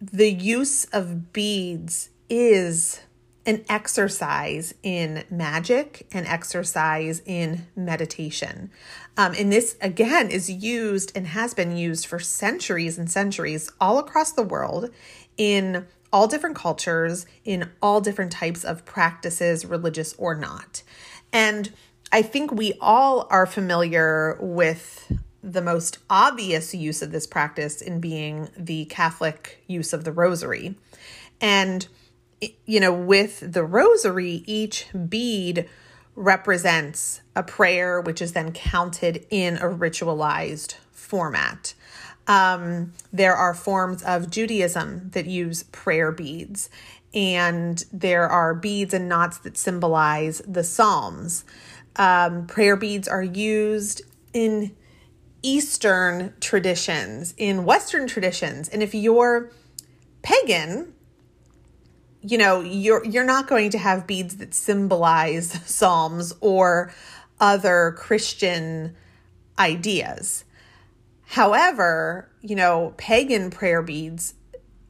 the 0.00 0.30
use 0.30 0.84
of 0.86 1.32
beads 1.32 2.10
is 2.28 3.00
an 3.46 3.64
exercise 3.68 4.74
in 4.82 5.24
magic, 5.30 6.06
an 6.12 6.26
exercise 6.26 7.20
in 7.26 7.66
meditation. 7.76 8.70
Um, 9.16 9.34
and 9.38 9.52
this, 9.52 9.76
again, 9.80 10.30
is 10.30 10.50
used 10.50 11.12
and 11.14 11.28
has 11.28 11.54
been 11.54 11.76
used 11.76 12.06
for 12.06 12.18
centuries 12.18 12.98
and 12.98 13.10
centuries 13.10 13.70
all 13.80 13.98
across 13.98 14.32
the 14.32 14.42
world 14.42 14.90
in 15.36 15.86
all 16.12 16.26
different 16.26 16.56
cultures, 16.56 17.26
in 17.44 17.70
all 17.82 18.00
different 18.00 18.32
types 18.32 18.64
of 18.64 18.84
practices, 18.84 19.66
religious 19.66 20.14
or 20.16 20.34
not. 20.34 20.82
And 21.32 21.72
I 22.14 22.22
think 22.22 22.52
we 22.52 22.74
all 22.80 23.26
are 23.28 23.44
familiar 23.44 24.38
with 24.40 25.12
the 25.42 25.60
most 25.60 25.98
obvious 26.08 26.72
use 26.72 27.02
of 27.02 27.10
this 27.10 27.26
practice 27.26 27.82
in 27.82 27.98
being 27.98 28.50
the 28.56 28.84
Catholic 28.84 29.64
use 29.66 29.92
of 29.92 30.04
the 30.04 30.12
rosary. 30.12 30.76
And, 31.40 31.88
you 32.66 32.78
know, 32.78 32.92
with 32.92 33.52
the 33.52 33.64
rosary, 33.64 34.44
each 34.46 34.86
bead 35.08 35.68
represents 36.14 37.20
a 37.34 37.42
prayer, 37.42 38.00
which 38.00 38.22
is 38.22 38.32
then 38.32 38.52
counted 38.52 39.26
in 39.28 39.56
a 39.56 39.64
ritualized 39.64 40.76
format. 40.92 41.74
Um, 42.28 42.92
there 43.12 43.34
are 43.34 43.54
forms 43.54 44.04
of 44.04 44.30
Judaism 44.30 45.10
that 45.14 45.26
use 45.26 45.64
prayer 45.64 46.12
beads, 46.12 46.70
and 47.12 47.84
there 47.92 48.28
are 48.28 48.54
beads 48.54 48.94
and 48.94 49.08
knots 49.08 49.38
that 49.38 49.56
symbolize 49.56 50.42
the 50.46 50.62
Psalms. 50.62 51.44
Um, 51.96 52.46
prayer 52.46 52.76
beads 52.76 53.06
are 53.06 53.22
used 53.22 54.02
in 54.32 54.74
Eastern 55.42 56.32
traditions, 56.40 57.34
in 57.36 57.64
Western 57.64 58.06
traditions. 58.06 58.68
And 58.68 58.82
if 58.82 58.94
you're 58.94 59.50
pagan, 60.22 60.94
you 62.22 62.38
know, 62.38 62.60
you're 62.60 63.04
you're 63.04 63.24
not 63.24 63.46
going 63.46 63.70
to 63.70 63.78
have 63.78 64.06
beads 64.06 64.36
that 64.38 64.54
symbolize 64.54 65.52
psalms 65.70 66.32
or 66.40 66.92
other 67.38 67.94
Christian 67.98 68.96
ideas. 69.58 70.44
However, 71.26 72.30
you 72.40 72.56
know, 72.56 72.94
pagan 72.96 73.50
prayer 73.50 73.82
beads 73.82 74.34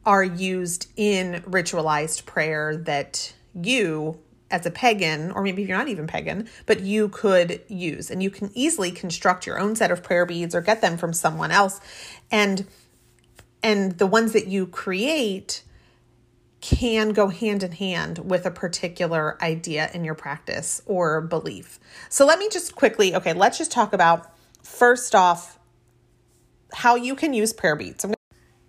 are 0.05 0.23
used 0.23 0.87
in 0.95 1.41
ritualized 1.41 2.25
prayer 2.25 2.77
that 2.77 3.33
you 3.53 4.19
as 4.51 4.65
a 4.65 4.71
pagan, 4.71 5.31
or 5.31 5.41
maybe 5.41 5.63
if 5.63 5.67
you're 5.67 5.77
not 5.77 5.87
even 5.87 6.07
pagan, 6.07 6.47
but 6.65 6.81
you 6.81 7.09
could 7.09 7.61
use. 7.67 8.11
And 8.11 8.21
you 8.21 8.29
can 8.29 8.51
easily 8.53 8.91
construct 8.91 9.47
your 9.47 9.59
own 9.59 9.75
set 9.75 9.91
of 9.91 10.03
prayer 10.03 10.25
beads 10.25 10.53
or 10.53 10.61
get 10.61 10.81
them 10.81 10.97
from 10.97 11.13
someone 11.13 11.51
else. 11.51 11.79
And 12.31 12.65
and 13.63 13.97
the 13.97 14.05
ones 14.05 14.33
that 14.33 14.47
you 14.47 14.67
create 14.67 15.63
can 16.61 17.13
go 17.13 17.29
hand 17.29 17.63
in 17.63 17.71
hand 17.71 18.19
with 18.19 18.45
a 18.45 18.51
particular 18.51 19.41
idea 19.41 19.89
in 19.93 20.03
your 20.03 20.15
practice 20.15 20.81
or 20.85 21.21
belief. 21.21 21.79
So 22.09 22.25
let 22.25 22.39
me 22.39 22.49
just 22.49 22.75
quickly, 22.75 23.15
okay, 23.15 23.33
let's 23.33 23.57
just 23.57 23.71
talk 23.71 23.93
about 23.93 24.31
first 24.63 25.15
off 25.15 25.59
how 26.73 26.95
you 26.95 27.15
can 27.15 27.33
use 27.33 27.53
prayer 27.53 27.75
beads. 27.75 28.03
Gonna, 28.03 28.15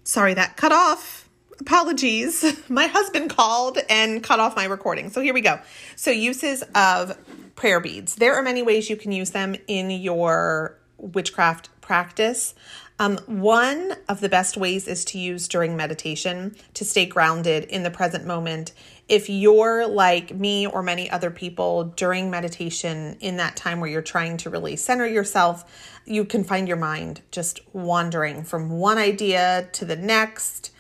sorry, 0.05 0.35
that 0.35 0.57
cut 0.57 0.73
off 0.73 1.26
apologies. 1.61 2.45
My 2.69 2.87
husband 2.87 3.31
called 3.31 3.79
and 3.89 4.23
cut 4.23 4.41
off 4.41 4.57
my 4.57 4.65
recording. 4.65 5.11
So 5.11 5.21
here 5.21 5.35
we 5.35 5.41
go. 5.41 5.61
So, 5.97 6.11
uses 6.11 6.63
of 6.75 7.17
prayer 7.55 7.81
beads. 7.81 8.17
There 8.17 8.35
are 8.35 8.43
many 8.43 8.63
ways 8.63 8.91
you 8.91 8.97
can 8.97 9.13
use 9.13 9.31
them 9.31 9.57
in 9.67 9.91
your 9.91 10.79
witchcraft 10.99 11.69
practice. 11.81 12.55
Um, 12.99 13.19
one 13.27 13.95
of 14.09 14.21
the 14.21 14.29
best 14.29 14.57
ways 14.57 14.89
is 14.89 15.05
to 15.07 15.19
use 15.19 15.49
during 15.49 15.77
meditation 15.77 16.57
to 16.75 16.85
stay 16.85 17.05
grounded 17.05 17.65
in 17.65 17.83
the 17.83 17.91
present 17.91 18.25
moment. 18.25 18.73
If 19.07 19.29
you're 19.29 19.87
like 19.87 20.35
me 20.35 20.67
or 20.67 20.83
many 20.83 21.11
other 21.11 21.31
people 21.31 21.85
during 21.85 22.31
meditation, 22.31 23.19
in 23.21 23.37
that 23.37 23.55
time 23.55 23.81
where 23.81 23.91
you're 23.91 24.01
trying 24.01 24.39
to 24.39 24.51
really 24.51 24.77
center 24.77 25.07
yourself, 25.07 26.01
you 26.07 26.25
can 26.25 26.43
find 26.43 26.67
your 26.67 26.79
mind 26.79 27.21
just 27.31 27.61
wandering 27.75 28.45
from 28.45 28.71
one 28.71 28.97
idea 28.97 29.69
to 29.73 29.85
the 29.85 29.97
next 29.97 30.73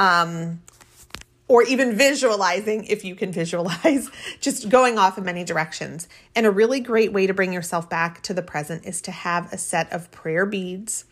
um, 0.00 0.62
or 1.46 1.62
even 1.64 1.94
visualizing 1.94 2.84
if 2.84 3.04
you 3.04 3.14
can 3.14 3.30
visualize, 3.30 4.08
just 4.40 4.68
going 4.68 4.98
off 4.98 5.18
in 5.18 5.24
many 5.24 5.44
directions. 5.44 6.08
And 6.34 6.46
a 6.46 6.50
really 6.50 6.80
great 6.80 7.12
way 7.12 7.26
to 7.26 7.34
bring 7.34 7.52
yourself 7.52 7.88
back 7.88 8.22
to 8.22 8.34
the 8.34 8.42
present 8.42 8.86
is 8.86 9.00
to 9.02 9.10
have 9.10 9.52
a 9.52 9.58
set 9.58 9.92
of 9.92 10.10
prayer 10.10 10.46
beads 10.46 11.04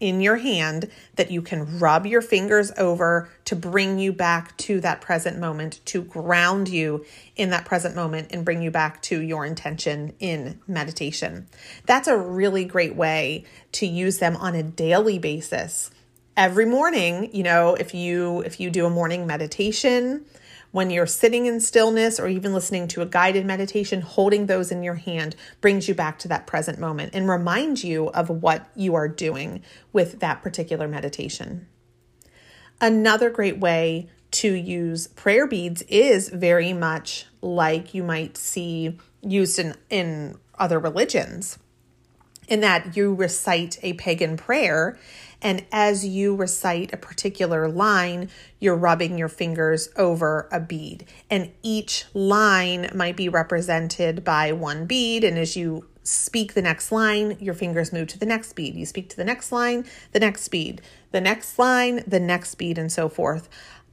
in 0.00 0.20
your 0.20 0.36
hand 0.36 0.88
that 1.14 1.30
you 1.30 1.42
can 1.42 1.78
rub 1.78 2.06
your 2.06 2.22
fingers 2.22 2.72
over 2.76 3.28
to 3.44 3.54
bring 3.54 3.98
you 4.00 4.12
back 4.12 4.56
to 4.56 4.80
that 4.80 5.00
present 5.00 5.38
moment, 5.38 5.80
to 5.84 6.02
ground 6.02 6.68
you 6.68 7.04
in 7.36 7.50
that 7.50 7.64
present 7.64 7.94
moment 7.94 8.28
and 8.32 8.44
bring 8.44 8.62
you 8.62 8.70
back 8.70 9.00
to 9.02 9.20
your 9.20 9.44
intention 9.44 10.12
in 10.18 10.60
meditation. 10.66 11.46
That's 11.86 12.08
a 12.08 12.16
really 12.16 12.64
great 12.64 12.96
way 12.96 13.44
to 13.72 13.86
use 13.86 14.18
them 14.18 14.36
on 14.36 14.54
a 14.54 14.62
daily 14.62 15.20
basis 15.20 15.90
every 16.36 16.66
morning, 16.66 17.30
you 17.34 17.42
know, 17.42 17.74
if 17.74 17.94
you 17.94 18.40
if 18.40 18.60
you 18.60 18.70
do 18.70 18.86
a 18.86 18.90
morning 18.90 19.26
meditation, 19.26 20.24
when 20.70 20.90
you're 20.90 21.06
sitting 21.06 21.46
in 21.46 21.60
stillness 21.60 22.18
or 22.18 22.28
even 22.28 22.54
listening 22.54 22.88
to 22.88 23.02
a 23.02 23.06
guided 23.06 23.44
meditation, 23.44 24.00
holding 24.00 24.46
those 24.46 24.72
in 24.72 24.82
your 24.82 24.94
hand 24.94 25.36
brings 25.60 25.86
you 25.86 25.94
back 25.94 26.18
to 26.18 26.28
that 26.28 26.46
present 26.46 26.78
moment 26.78 27.14
and 27.14 27.28
reminds 27.28 27.84
you 27.84 28.08
of 28.08 28.30
what 28.30 28.66
you 28.74 28.94
are 28.94 29.08
doing 29.08 29.62
with 29.92 30.20
that 30.20 30.42
particular 30.42 30.88
meditation. 30.88 31.68
Another 32.80 33.30
great 33.30 33.58
way 33.58 34.08
to 34.32 34.52
use 34.52 35.08
prayer 35.08 35.46
beads 35.46 35.82
is 35.82 36.30
very 36.30 36.72
much 36.72 37.26
like 37.42 37.92
you 37.92 38.02
might 38.02 38.38
see 38.38 38.98
used 39.20 39.58
in, 39.58 39.74
in 39.90 40.38
other 40.58 40.78
religions, 40.78 41.58
in 42.48 42.60
that 42.60 42.96
you 42.96 43.14
recite 43.14 43.78
a 43.82 43.92
pagan 43.92 44.38
prayer 44.38 44.98
And 45.42 45.66
as 45.72 46.06
you 46.06 46.34
recite 46.34 46.94
a 46.94 46.96
particular 46.96 47.68
line, 47.68 48.30
you're 48.60 48.76
rubbing 48.76 49.18
your 49.18 49.28
fingers 49.28 49.90
over 49.96 50.48
a 50.52 50.60
bead. 50.60 51.06
And 51.28 51.50
each 51.62 52.06
line 52.14 52.88
might 52.94 53.16
be 53.16 53.28
represented 53.28 54.24
by 54.24 54.52
one 54.52 54.86
bead. 54.86 55.24
And 55.24 55.36
as 55.36 55.56
you 55.56 55.88
speak 56.04 56.54
the 56.54 56.62
next 56.62 56.92
line, 56.92 57.36
your 57.40 57.54
fingers 57.54 57.92
move 57.92 58.08
to 58.08 58.18
the 58.18 58.26
next 58.26 58.54
bead. 58.54 58.76
You 58.76 58.86
speak 58.86 59.08
to 59.10 59.16
the 59.16 59.24
next 59.24 59.52
line, 59.52 59.84
the 60.12 60.20
next 60.20 60.48
bead, 60.48 60.80
the 61.10 61.20
next 61.20 61.58
line, 61.58 62.02
the 62.06 62.20
next 62.20 62.54
bead, 62.54 62.78
and 62.78 62.90
so 62.90 63.08
forth. 63.08 63.48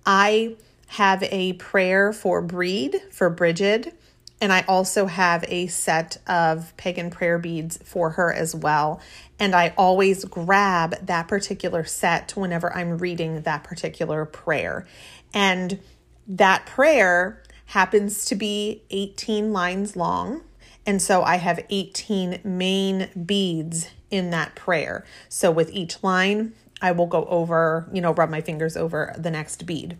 I 0.05 0.55
have 0.87 1.21
a 1.23 1.53
prayer 1.53 2.13
for 2.13 2.41
Breed, 2.41 3.01
for 3.11 3.29
Bridget, 3.29 3.95
and 4.41 4.53
I 4.53 4.63
also 4.67 5.05
have 5.05 5.43
a 5.47 5.67
set 5.67 6.17
of 6.27 6.75
pagan 6.77 7.09
prayer 7.09 7.37
beads 7.37 7.77
for 7.83 8.11
her 8.11 8.31
as 8.33 8.55
well. 8.55 9.01
And 9.37 9.53
I 9.53 9.73
always 9.77 10.25
grab 10.25 10.95
that 11.05 11.27
particular 11.27 11.83
set 11.83 12.31
whenever 12.35 12.73
I'm 12.73 12.97
reading 12.97 13.41
that 13.41 13.63
particular 13.63 14.25
prayer. 14.25 14.87
And 15.33 15.79
that 16.27 16.65
prayer 16.65 17.43
happens 17.65 18.25
to 18.25 18.35
be 18.35 18.83
18 18.89 19.51
lines 19.51 19.95
long. 19.95 20.41
And 20.85 21.01
so 21.01 21.21
I 21.21 21.35
have 21.35 21.65
18 21.69 22.39
main 22.43 23.09
beads 23.25 23.89
in 24.09 24.29
that 24.31 24.55
prayer. 24.55 25.05
So 25.27 25.51
with 25.51 25.69
each 25.71 26.01
line, 26.01 26.53
I 26.81 26.93
will 26.93 27.07
go 27.07 27.25
over, 27.25 27.89
you 27.91 28.01
know, 28.01 28.13
rub 28.13 28.29
my 28.29 28.41
fingers 28.41 28.77
over 28.77 29.13
the 29.17 29.29
next 29.29 29.65
bead. 29.65 29.97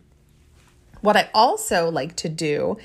What 1.01 1.17
I 1.17 1.29
also 1.33 1.89
like 1.89 2.15
to 2.17 2.29
do, 2.29 2.77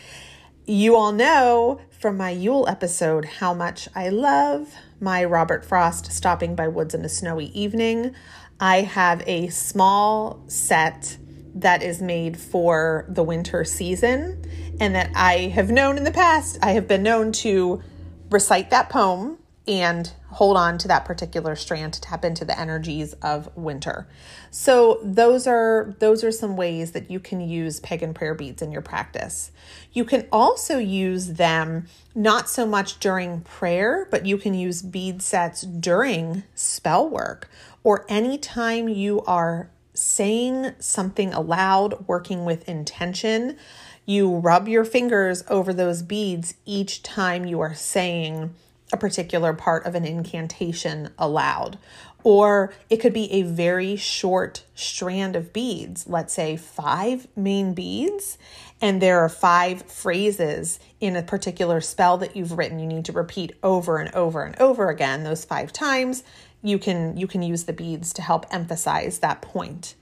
you 0.67 0.97
all 0.97 1.13
know 1.13 1.79
from 1.91 2.17
my 2.17 2.31
Yule 2.31 2.67
episode 2.69 3.25
how 3.25 3.53
much 3.53 3.89
I 3.95 4.09
love 4.09 4.75
my 4.99 5.23
Robert 5.25 5.65
Frost 5.65 6.11
Stopping 6.11 6.55
by 6.55 6.69
Woods 6.69 6.95
in 6.95 7.05
a 7.05 7.09
Snowy 7.09 7.47
Evening. 7.47 8.15
I 8.59 8.81
have 8.81 9.23
a 9.27 9.49
small 9.49 10.43
set 10.47 11.19
that 11.55 11.83
is 11.83 12.01
made 12.01 12.39
for 12.39 13.05
the 13.09 13.23
winter 13.23 13.65
season 13.65 14.43
and 14.81 14.95
that 14.95 15.11
I 15.15 15.53
have 15.55 15.71
known 15.71 15.99
in 15.99 16.05
the 16.05 16.11
past. 16.11 16.59
I 16.63 16.71
have 16.71 16.89
been 16.89 17.03
known 17.03 17.33
to 17.33 17.83
recite 18.31 18.71
that 18.71 18.89
poem 18.89 19.39
and 19.67 20.13
hold 20.29 20.57
on 20.57 20.77
to 20.77 20.89
that 20.89 21.07
particular 21.07 21.57
strand 21.57 21.95
to 21.95 22.01
tap 22.01 22.25
into 22.25 22.45
the 22.45 22.59
energies 22.59 23.15
of 23.23 23.55
winter. 23.57 24.07
So 24.51 25.01
those 25.03 25.47
are 25.47 25.95
those 26.01 26.23
are 26.23 26.33
some 26.33 26.57
ways 26.57 26.93
that 26.93 27.11
you 27.11 27.19
can 27.19 27.41
use 27.41 27.81
pagan 27.81 28.13
prayer 28.13 28.35
beads 28.35 28.61
in 28.61 28.71
your 28.71 28.83
practice. 28.83 29.51
You 29.93 30.05
can 30.05 30.27
also 30.31 30.79
use 30.79 31.35
them 31.35 31.87
not 32.15 32.49
so 32.51 32.67
much 32.67 33.01
during 33.01 33.41
prayer, 33.41 34.07
but 34.11 34.27
you 34.27 34.37
can 34.37 34.53
use 34.53 34.83
bead 34.83 35.23
sets 35.23 35.63
during 35.63 36.43
spell 36.55 37.09
work 37.09 37.49
or 37.83 38.05
anytime 38.09 38.89
you 38.89 39.23
are 39.23 39.71
saying 39.95 40.73
something 40.81 41.33
aloud, 41.33 42.07
working 42.09 42.45
with 42.45 42.69
intention. 42.69 43.57
You 44.05 44.37
rub 44.37 44.69
your 44.69 44.85
fingers 44.85 45.45
over 45.49 45.73
those 45.73 46.03
beads 46.03 46.55
each 46.67 47.03
time 47.03 47.47
you 47.47 47.61
are 47.61 47.75
saying 47.75 48.55
a 48.93 48.97
particular 48.97 49.53
part 49.53 49.87
of 49.87 49.95
an 49.95 50.05
incantation 50.05 51.11
aloud. 51.19 51.79
Or 52.23 52.73
it 52.89 52.99
could 52.99 53.13
be 53.13 53.31
a 53.33 53.43
very 53.43 53.97
short 53.97 54.65
strand 54.75 55.37
of 55.37 55.53
beads, 55.53 56.07
let's 56.09 56.33
say 56.33 56.57
five 56.57 57.29
main 57.37 57.75
beads, 57.75 58.39
and 58.81 59.01
there 59.01 59.21
are 59.21 59.29
five 59.29 59.83
phrases 59.83 60.81
in 61.01 61.17
a 61.17 61.23
particular 61.23 61.83
spell 61.83 62.17
that 62.19 62.35
you've 62.35 62.57
written. 62.57 62.79
You 62.79 62.87
need 62.87 63.05
to 63.07 63.13
repeat 63.13 63.53
over 63.63 63.99
and 63.99 64.15
over 64.15 64.43
and 64.43 64.59
over 64.59 64.89
again 64.89 65.25
those 65.25 65.45
five 65.45 65.71
times. 65.73 66.23
You 66.63 66.79
can 66.79 67.19
you 67.19 67.27
can 67.27 67.43
use 67.43 67.65
the 67.65 67.75
beads 67.75 68.15
to 68.15 68.23
help 68.23 68.47
emphasize 68.51 69.19
that 69.19 69.43
point. 69.43 69.95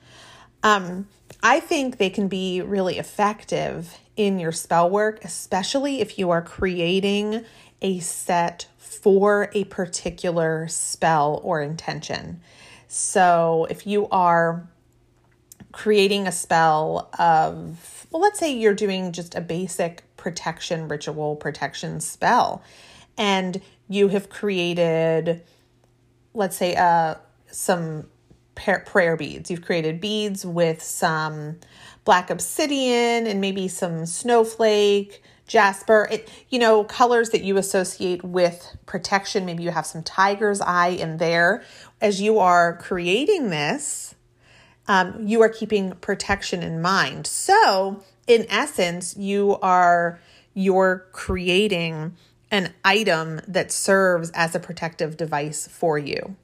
Um, 0.62 1.08
I 1.42 1.58
think 1.58 1.98
they 1.98 2.10
can 2.10 2.28
be 2.28 2.60
really 2.60 2.98
effective 2.98 3.98
in 4.16 4.38
your 4.38 4.52
spell 4.52 4.88
work, 4.88 5.24
especially 5.24 6.00
if 6.00 6.18
you 6.18 6.30
are 6.30 6.42
creating 6.42 7.44
a 7.82 7.98
set 7.98 8.66
for 8.78 9.50
a 9.52 9.64
particular 9.64 10.66
spell 10.68 11.40
or 11.42 11.60
intention. 11.60 12.40
So 12.88 13.66
if 13.68 13.86
you 13.86 14.08
are 14.08 14.68
creating 15.72 16.26
a 16.26 16.32
spell 16.32 17.10
of, 17.18 18.06
well, 18.10 18.22
let's 18.22 18.38
say 18.38 18.52
you're 18.52 18.74
doing 18.74 19.12
just 19.12 19.34
a 19.34 19.40
basic 19.40 20.04
protection 20.16 20.88
ritual 20.88 21.36
protection 21.36 22.00
spell, 22.00 22.62
and 23.18 23.60
you 23.88 24.08
have 24.08 24.30
created, 24.30 25.42
let's 26.32 26.56
say, 26.56 26.76
uh, 26.76 27.16
some 27.50 28.06
prayer 28.54 29.16
beads. 29.16 29.50
You've 29.50 29.62
created 29.62 30.00
beads 30.00 30.46
with 30.46 30.82
some 30.82 31.58
black 32.04 32.30
obsidian 32.30 33.26
and 33.26 33.40
maybe 33.40 33.68
some 33.68 34.06
snowflake 34.06 35.22
jasper 35.52 36.08
it 36.10 36.30
you 36.48 36.58
know 36.58 36.82
colors 36.82 37.28
that 37.28 37.42
you 37.42 37.58
associate 37.58 38.24
with 38.24 38.74
protection. 38.86 39.44
Maybe 39.44 39.62
you 39.62 39.70
have 39.70 39.84
some 39.84 40.02
tiger's 40.02 40.62
eye 40.62 40.88
in 40.88 41.18
there. 41.18 41.62
As 42.00 42.22
you 42.22 42.38
are 42.38 42.76
creating 42.78 43.50
this 43.50 44.14
um, 44.88 45.26
you 45.26 45.42
are 45.42 45.50
keeping 45.50 45.92
protection 45.92 46.62
in 46.62 46.80
mind. 46.80 47.26
So 47.26 48.02
in 48.26 48.46
essence 48.48 49.14
you 49.16 49.58
are 49.60 50.18
you're 50.54 51.06
creating 51.12 52.16
an 52.50 52.72
item 52.82 53.42
that 53.46 53.70
serves 53.70 54.30
as 54.30 54.54
a 54.54 54.60
protective 54.60 55.18
device 55.18 55.66
for 55.66 55.98
you. 55.98 56.36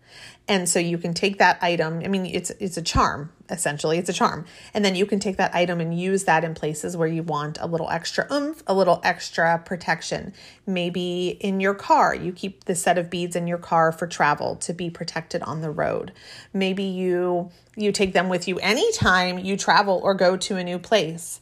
And 0.46 0.68
so 0.68 0.78
you 0.78 0.98
can 0.98 1.14
take 1.14 1.38
that 1.38 1.58
item, 1.62 2.02
I 2.04 2.08
mean 2.08 2.26
it's 2.26 2.50
it's 2.60 2.76
a 2.76 2.82
charm 2.82 3.32
essentially, 3.50 3.98
it's 3.98 4.08
a 4.08 4.12
charm. 4.12 4.44
And 4.74 4.84
then 4.84 4.94
you 4.94 5.06
can 5.06 5.20
take 5.20 5.36
that 5.36 5.54
item 5.54 5.80
and 5.80 5.98
use 5.98 6.24
that 6.24 6.44
in 6.44 6.54
places 6.54 6.96
where 6.96 7.08
you 7.08 7.22
want 7.22 7.58
a 7.60 7.66
little 7.66 7.88
extra 7.90 8.26
oomph, 8.32 8.62
a 8.66 8.74
little 8.74 9.00
extra 9.04 9.58
protection. 9.64 10.32
Maybe 10.66 11.38
in 11.40 11.60
your 11.60 11.74
car, 11.74 12.14
you 12.14 12.32
keep 12.32 12.64
the 12.64 12.74
set 12.74 12.98
of 12.98 13.10
beads 13.10 13.36
in 13.36 13.46
your 13.46 13.58
car 13.58 13.92
for 13.92 14.06
travel 14.06 14.56
to 14.56 14.72
be 14.72 14.90
protected 14.90 15.42
on 15.42 15.60
the 15.60 15.70
road. 15.70 16.12
Maybe 16.52 16.84
you 16.84 17.50
you 17.76 17.92
take 17.92 18.12
them 18.12 18.28
with 18.28 18.48
you 18.48 18.58
anytime 18.58 19.38
you 19.38 19.56
travel 19.56 20.00
or 20.02 20.12
go 20.14 20.36
to 20.36 20.56
a 20.56 20.64
new 20.64 20.78
place. 20.78 21.40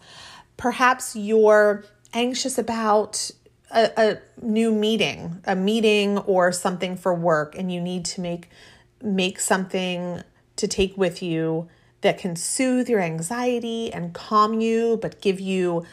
Perhaps 0.58 1.16
you're 1.16 1.84
anxious 2.12 2.58
about 2.58 3.30
a, 3.70 3.90
a, 3.96 4.18
new 4.40 4.72
meeting, 4.72 5.40
a 5.44 5.56
meeting 5.56 6.18
or 6.18 6.52
something 6.52 6.96
for 6.96 7.14
work, 7.14 7.56
and 7.56 7.72
you 7.72 7.80
need 7.80 8.04
to 8.04 8.20
make 8.20 8.48
make 9.02 9.38
something 9.40 10.22
to 10.56 10.66
take 10.66 10.96
with 10.96 11.22
you 11.22 11.68
that 12.06 12.18
can 12.18 12.36
soothe 12.36 12.88
your 12.88 13.00
anxiety 13.00 13.92
and 13.92 14.14
calm 14.14 14.60
you, 14.60 14.96
but 15.02 15.20
give 15.20 15.40
you, 15.40 15.84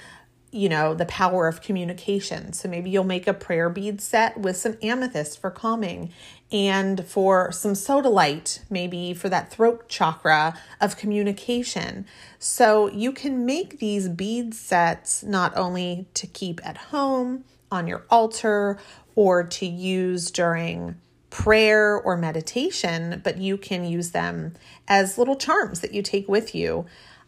you 0.52 0.69
know, 0.69 0.93
the 0.93 1.08
power 1.08 1.47
of 1.47 1.60
communication. 1.60 2.54
So 2.54 2.69
maybe 2.69 2.91
you'll 2.91 3.04
make 3.04 3.26
a 3.26 3.34
prayer 3.34 3.67
bead 3.67 3.99
set 3.99 4.39
with 4.39 4.56
some 4.56 4.78
amethyst 4.84 5.41
for 5.41 5.49
calming 5.49 6.13
and 6.52 7.04
for 7.04 7.52
some 7.52 7.73
sodalite, 7.73 8.60
maybe 8.69 9.15
for 9.15 9.28
that 9.30 9.49
throat 9.52 9.89
chakra 9.89 10.56
of 10.80 10.97
communication. 10.97 12.06
So 12.38 12.91
you 12.91 13.12
can 13.12 13.43
make 13.43 13.80
these 13.80 14.08
bead 14.08 14.54
sets 14.54 15.23
not 15.23 15.58
only 15.58 16.06
to 16.13 16.28
keep 16.28 16.63
at 16.63 16.78
home 16.78 17.43
on 17.71 17.88
your 17.88 18.06
altar 18.12 18.78
or 19.15 19.43
to 19.43 19.65
use 19.65 20.30
during 20.30 20.95
prayer 21.33 21.97
or 21.97 22.15
meditation, 22.15 23.19
but 23.23 23.39
you 23.39 23.57
can 23.57 23.83
use 23.83 24.11
them 24.11 24.53
as 24.87 25.17
little 25.17 25.35
charms 25.35 25.79
that 25.79 25.91
you 25.91 26.03
take 26.03 26.29
with 26.29 26.53
you 26.53 26.85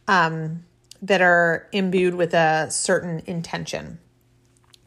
um, 0.07 0.63
that 1.01 1.23
are 1.23 1.67
imbued 1.71 2.13
with 2.13 2.31
a 2.35 2.69
certain 2.69 3.23
intention. 3.25 3.97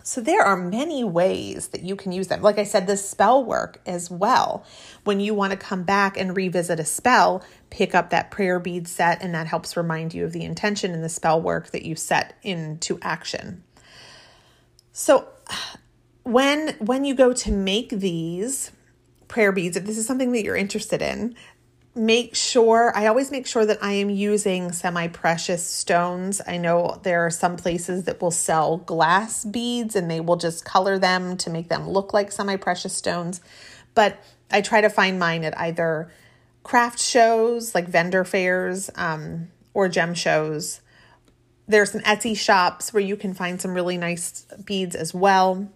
So 0.04 0.20
there 0.20 0.42
are 0.42 0.56
many 0.56 1.02
ways 1.02 1.68
that 1.68 1.82
you 1.82 1.96
can 1.96 2.12
use 2.12 2.28
them. 2.28 2.42
Like 2.42 2.60
I 2.60 2.62
said, 2.62 2.86
the 2.86 2.96
spell 2.96 3.44
work 3.44 3.80
as 3.84 4.08
well. 4.08 4.64
When 5.02 5.18
you 5.18 5.34
want 5.34 5.50
to 5.50 5.56
come 5.56 5.82
back 5.82 6.16
and 6.16 6.36
revisit 6.36 6.78
a 6.78 6.84
spell, 6.84 7.42
pick 7.70 7.96
up 7.96 8.10
that 8.10 8.30
prayer 8.30 8.60
bead 8.60 8.86
set, 8.86 9.20
and 9.20 9.34
that 9.34 9.48
helps 9.48 9.76
remind 9.76 10.14
you 10.14 10.24
of 10.24 10.32
the 10.32 10.44
intention 10.44 10.94
and 10.94 11.02
the 11.02 11.08
spell 11.08 11.42
work 11.42 11.72
that 11.72 11.84
you 11.84 11.96
set 11.96 12.36
into 12.42 13.00
action. 13.02 13.64
So 14.92 15.26
when 16.22 16.76
when 16.78 17.04
you 17.04 17.16
go 17.16 17.32
to 17.32 17.50
make 17.50 17.90
these, 17.90 18.70
prayer 19.28 19.52
beads, 19.52 19.76
if 19.76 19.84
this 19.84 19.98
is 19.98 20.06
something 20.06 20.32
that 20.32 20.42
you're 20.42 20.56
interested 20.56 21.02
in, 21.02 21.34
make 21.94 22.34
sure 22.34 22.92
I 22.94 23.06
always 23.06 23.30
make 23.30 23.46
sure 23.46 23.66
that 23.66 23.78
I 23.82 23.92
am 23.92 24.08
using 24.08 24.72
semi 24.72 25.08
precious 25.08 25.64
stones. 25.66 26.40
I 26.46 26.56
know 26.56 27.00
there 27.02 27.26
are 27.26 27.30
some 27.30 27.56
places 27.56 28.04
that 28.04 28.22
will 28.22 28.30
sell 28.30 28.78
glass 28.78 29.44
beads 29.44 29.96
and 29.96 30.10
they 30.10 30.20
will 30.20 30.36
just 30.36 30.64
color 30.64 30.98
them 30.98 31.36
to 31.38 31.50
make 31.50 31.68
them 31.68 31.88
look 31.88 32.12
like 32.12 32.32
semi 32.32 32.56
precious 32.56 32.94
stones. 32.94 33.40
But 33.94 34.22
I 34.50 34.60
try 34.60 34.80
to 34.80 34.88
find 34.88 35.18
mine 35.18 35.44
at 35.44 35.58
either 35.58 36.10
craft 36.62 37.00
shows 37.00 37.74
like 37.74 37.88
vendor 37.88 38.24
fairs 38.24 38.90
um, 38.94 39.48
or 39.74 39.88
gem 39.88 40.14
shows. 40.14 40.80
There's 41.66 41.92
some 41.92 42.00
Etsy 42.02 42.36
shops 42.36 42.92
where 42.92 43.02
you 43.02 43.16
can 43.16 43.34
find 43.34 43.60
some 43.60 43.74
really 43.74 43.98
nice 43.98 44.46
beads 44.64 44.94
as 44.94 45.12
well. 45.12 45.68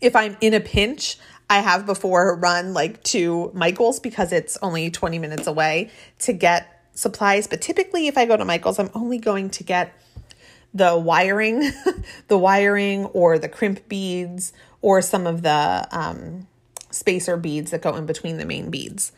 If 0.00 0.16
I'm 0.16 0.36
in 0.40 0.54
a 0.54 0.60
pinch, 0.60 1.18
I 1.52 1.60
have 1.60 1.84
before 1.84 2.34
run 2.36 2.72
like 2.72 3.02
to 3.04 3.50
Michael's 3.52 4.00
because 4.00 4.32
it's 4.32 4.56
only 4.62 4.90
20 4.90 5.18
minutes 5.18 5.46
away 5.46 5.90
to 6.20 6.32
get 6.32 6.82
supplies. 6.94 7.46
But 7.46 7.60
typically, 7.60 8.06
if 8.06 8.16
I 8.16 8.24
go 8.24 8.38
to 8.38 8.44
Michael's, 8.46 8.78
I'm 8.78 8.88
only 8.94 9.18
going 9.18 9.50
to 9.50 9.62
get 9.62 9.92
the 10.72 10.96
wiring, 10.96 11.70
the 12.28 12.38
wiring 12.38 13.04
or 13.04 13.38
the 13.38 13.50
crimp 13.50 13.86
beads 13.86 14.54
or 14.80 15.02
some 15.02 15.26
of 15.26 15.42
the 15.42 15.86
um, 15.90 16.46
spacer 16.90 17.36
beads 17.36 17.70
that 17.72 17.82
go 17.82 17.96
in 17.96 18.06
between 18.06 18.38
the 18.38 18.46
main 18.46 18.70
beads. 18.70 19.12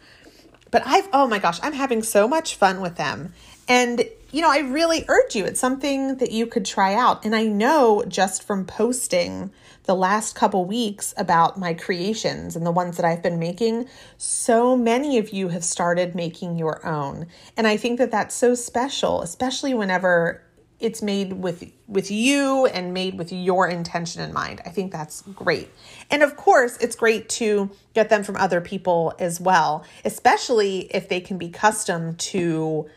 But 0.72 0.82
I've, 0.84 1.08
oh 1.12 1.28
my 1.28 1.38
gosh, 1.38 1.60
I'm 1.62 1.72
having 1.72 2.02
so 2.02 2.26
much 2.26 2.56
fun 2.56 2.80
with 2.80 2.96
them. 2.96 3.32
And, 3.68 4.04
you 4.32 4.42
know, 4.42 4.50
I 4.50 4.58
really 4.58 5.04
urge 5.06 5.36
you, 5.36 5.44
it's 5.44 5.60
something 5.60 6.16
that 6.16 6.32
you 6.32 6.48
could 6.48 6.64
try 6.64 6.94
out. 6.94 7.24
And 7.24 7.36
I 7.36 7.44
know 7.44 8.02
just 8.08 8.42
from 8.42 8.66
posting 8.66 9.52
the 9.84 9.94
last 9.94 10.34
couple 10.34 10.64
weeks 10.64 11.14
about 11.16 11.58
my 11.58 11.74
creations 11.74 12.56
and 12.56 12.66
the 12.66 12.72
ones 12.72 12.96
that 12.96 13.04
I've 13.04 13.22
been 13.22 13.38
making, 13.38 13.88
so 14.16 14.76
many 14.76 15.18
of 15.18 15.30
you 15.30 15.48
have 15.48 15.64
started 15.64 16.14
making 16.14 16.58
your 16.58 16.84
own. 16.86 17.26
And 17.56 17.66
I 17.66 17.76
think 17.76 17.98
that 17.98 18.10
that's 18.10 18.34
so 18.34 18.54
special, 18.54 19.22
especially 19.22 19.74
whenever 19.74 20.42
it's 20.80 21.00
made 21.00 21.32
with 21.32 21.70
with 21.86 22.10
you 22.10 22.66
and 22.66 22.92
made 22.92 23.16
with 23.16 23.32
your 23.32 23.68
intention 23.68 24.20
in 24.20 24.32
mind. 24.32 24.60
I 24.66 24.68
think 24.68 24.92
that's 24.92 25.22
great. 25.22 25.70
And 26.10 26.22
of 26.22 26.36
course, 26.36 26.76
it's 26.78 26.96
great 26.96 27.28
to 27.30 27.70
get 27.94 28.10
them 28.10 28.22
from 28.22 28.36
other 28.36 28.60
people 28.60 29.14
as 29.18 29.40
well, 29.40 29.84
especially 30.04 30.80
if 30.94 31.08
they 31.08 31.20
can 31.20 31.38
be 31.38 31.48
custom 31.48 32.16
to 32.16 32.88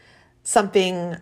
something 0.43 1.17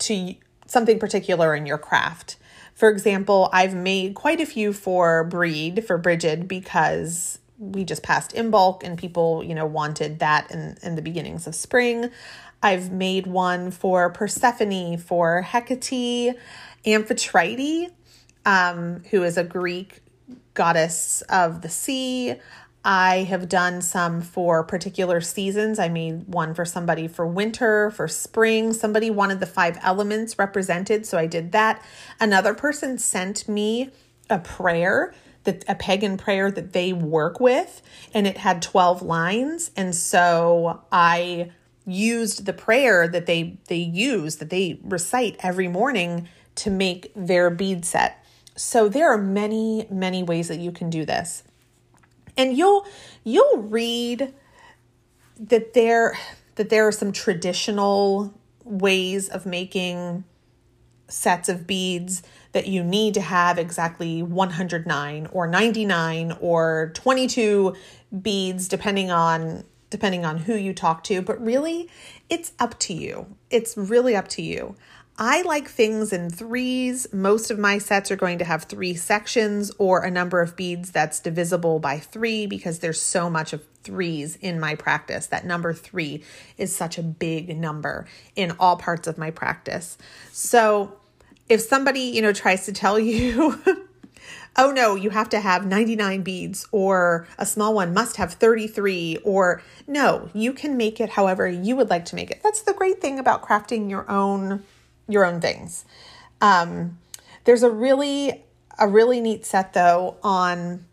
to 0.00 0.34
something 0.66 0.98
particular 0.98 1.54
in 1.54 1.66
your 1.66 1.78
craft. 1.78 2.36
For 2.78 2.90
example, 2.90 3.50
I've 3.52 3.74
made 3.74 4.14
quite 4.14 4.40
a 4.40 4.46
few 4.46 4.72
for 4.72 5.24
Breed 5.24 5.84
for 5.84 5.98
Bridget 5.98 6.46
because 6.46 7.40
we 7.58 7.82
just 7.82 8.04
passed 8.04 8.36
Imbolc 8.36 8.84
and 8.84 8.96
people, 8.96 9.42
you 9.42 9.52
know, 9.52 9.66
wanted 9.66 10.20
that 10.20 10.48
in, 10.52 10.78
in 10.84 10.94
the 10.94 11.02
beginnings 11.02 11.48
of 11.48 11.56
spring. 11.56 12.08
I've 12.62 12.92
made 12.92 13.26
one 13.26 13.72
for 13.72 14.10
Persephone, 14.10 14.96
for 14.96 15.42
Hecate, 15.42 16.36
Amphitrite, 16.86 17.90
um, 18.46 19.02
who 19.10 19.24
is 19.24 19.36
a 19.36 19.42
Greek 19.42 20.00
goddess 20.54 21.22
of 21.22 21.62
the 21.62 21.68
sea. 21.68 22.36
I 22.84 23.24
have 23.24 23.48
done 23.48 23.82
some 23.82 24.22
for 24.22 24.62
particular 24.62 25.20
seasons. 25.20 25.78
I 25.78 25.88
made 25.88 26.28
one 26.28 26.54
for 26.54 26.64
somebody 26.64 27.08
for 27.08 27.26
winter, 27.26 27.90
for 27.90 28.08
spring. 28.08 28.72
Somebody 28.72 29.10
wanted 29.10 29.40
the 29.40 29.46
five 29.46 29.78
elements 29.82 30.38
represented, 30.38 31.04
so 31.04 31.18
I 31.18 31.26
did 31.26 31.52
that. 31.52 31.84
Another 32.20 32.54
person 32.54 32.98
sent 32.98 33.48
me 33.48 33.90
a 34.30 34.38
prayer 34.38 35.12
that 35.44 35.64
a 35.68 35.74
pagan 35.74 36.16
prayer 36.16 36.50
that 36.50 36.72
they 36.72 36.92
work 36.92 37.40
with 37.40 37.80
and 38.12 38.26
it 38.26 38.38
had 38.38 38.60
12 38.60 39.00
lines 39.00 39.70
and 39.76 39.94
so 39.94 40.82
I 40.92 41.52
used 41.86 42.44
the 42.44 42.52
prayer 42.52 43.08
that 43.08 43.24
they 43.24 43.58
they 43.68 43.76
use 43.76 44.36
that 44.36 44.50
they 44.50 44.78
recite 44.82 45.36
every 45.40 45.68
morning 45.68 46.28
to 46.56 46.70
make 46.70 47.12
their 47.16 47.48
bead 47.48 47.84
set. 47.84 48.22
So 48.56 48.88
there 48.88 49.10
are 49.10 49.18
many 49.18 49.86
many 49.90 50.22
ways 50.22 50.48
that 50.48 50.58
you 50.58 50.70
can 50.70 50.90
do 50.90 51.06
this. 51.06 51.44
And 52.38 52.56
you'll 52.56 52.86
you'll 53.24 53.58
read 53.58 54.32
that 55.38 55.74
there 55.74 56.16
that 56.54 56.70
there 56.70 56.86
are 56.86 56.92
some 56.92 57.12
traditional 57.12 58.32
ways 58.64 59.28
of 59.28 59.44
making 59.44 60.24
sets 61.08 61.48
of 61.48 61.66
beads 61.66 62.22
that 62.52 62.66
you 62.66 62.84
need 62.84 63.14
to 63.14 63.20
have 63.20 63.58
exactly 63.58 64.22
109 64.22 65.28
or 65.32 65.46
99 65.46 66.36
or 66.40 66.92
22 66.94 67.74
beads 68.22 68.68
depending 68.68 69.10
on 69.10 69.64
depending 69.90 70.24
on 70.24 70.36
who 70.36 70.54
you 70.54 70.74
talk 70.74 71.02
to, 71.04 71.22
but 71.22 71.42
really 71.42 71.88
it's 72.28 72.52
up 72.58 72.78
to 72.78 72.92
you. 72.92 73.26
It's 73.50 73.76
really 73.76 74.14
up 74.14 74.28
to 74.28 74.42
you. 74.42 74.76
I 75.20 75.42
like 75.42 75.68
things 75.68 76.12
in 76.12 76.30
threes. 76.30 77.12
Most 77.12 77.50
of 77.50 77.58
my 77.58 77.78
sets 77.78 78.12
are 78.12 78.16
going 78.16 78.38
to 78.38 78.44
have 78.44 78.64
three 78.64 78.94
sections 78.94 79.72
or 79.76 80.04
a 80.04 80.12
number 80.12 80.40
of 80.40 80.54
beads 80.54 80.92
that's 80.92 81.18
divisible 81.18 81.80
by 81.80 81.98
three 81.98 82.46
because 82.46 82.78
there's 82.78 83.00
so 83.00 83.28
much 83.28 83.52
of 83.52 83.64
threes 83.82 84.36
in 84.36 84.60
my 84.60 84.76
practice. 84.76 85.26
That 85.26 85.44
number 85.44 85.74
three 85.74 86.22
is 86.56 86.74
such 86.74 86.98
a 86.98 87.02
big 87.02 87.58
number 87.58 88.06
in 88.36 88.52
all 88.60 88.76
parts 88.76 89.08
of 89.08 89.18
my 89.18 89.32
practice. 89.32 89.98
So 90.30 90.96
if 91.48 91.62
somebody, 91.62 92.02
you 92.02 92.22
know, 92.22 92.32
tries 92.32 92.64
to 92.66 92.72
tell 92.72 92.96
you 92.96 93.60
oh 94.56 94.70
no, 94.70 94.94
you 94.94 95.10
have 95.10 95.28
to 95.30 95.40
have 95.40 95.66
99 95.66 96.22
beads, 96.22 96.66
or 96.70 97.26
a 97.38 97.46
small 97.46 97.74
one 97.74 97.92
must 97.92 98.16
have 98.18 98.34
33, 98.34 99.18
or 99.24 99.62
no, 99.88 100.30
you 100.32 100.52
can 100.52 100.76
make 100.76 101.00
it 101.00 101.10
however 101.10 101.48
you 101.48 101.74
would 101.74 101.90
like 101.90 102.04
to 102.06 102.14
make 102.14 102.30
it. 102.30 102.40
That's 102.42 102.62
the 102.62 102.72
great 102.72 103.00
thing 103.00 103.18
about 103.18 103.42
crafting 103.42 103.90
your 103.90 104.08
own 104.08 104.62
your 105.08 105.24
own 105.24 105.40
things. 105.40 105.84
Um, 106.40 106.98
there's 107.44 107.62
a 107.62 107.70
really 107.70 108.44
a 108.78 108.86
really 108.86 109.20
neat 109.20 109.44
set 109.44 109.72
though 109.72 110.16
on 110.22 110.84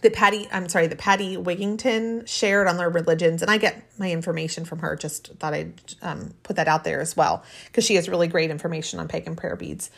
the 0.00 0.10
Patti, 0.10 0.46
I'm 0.52 0.68
sorry, 0.68 0.86
the 0.86 0.96
Patti 0.96 1.36
Wigington 1.36 2.28
shared 2.28 2.68
on 2.68 2.76
their 2.76 2.88
religions, 2.88 3.42
and 3.42 3.50
I 3.50 3.58
get 3.58 3.82
my 3.98 4.10
information 4.10 4.64
from 4.64 4.78
her. 4.78 4.94
Just 4.94 5.28
thought 5.38 5.54
I'd 5.54 5.74
um, 6.02 6.34
put 6.44 6.56
that 6.56 6.68
out 6.68 6.84
there 6.84 7.00
as 7.00 7.16
well 7.16 7.42
because 7.66 7.84
she 7.84 7.96
has 7.96 8.08
really 8.08 8.28
great 8.28 8.50
information 8.50 9.00
on 9.00 9.08
pagan 9.08 9.34
prayer 9.34 9.56
beads. 9.56 9.90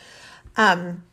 Um, 0.57 1.03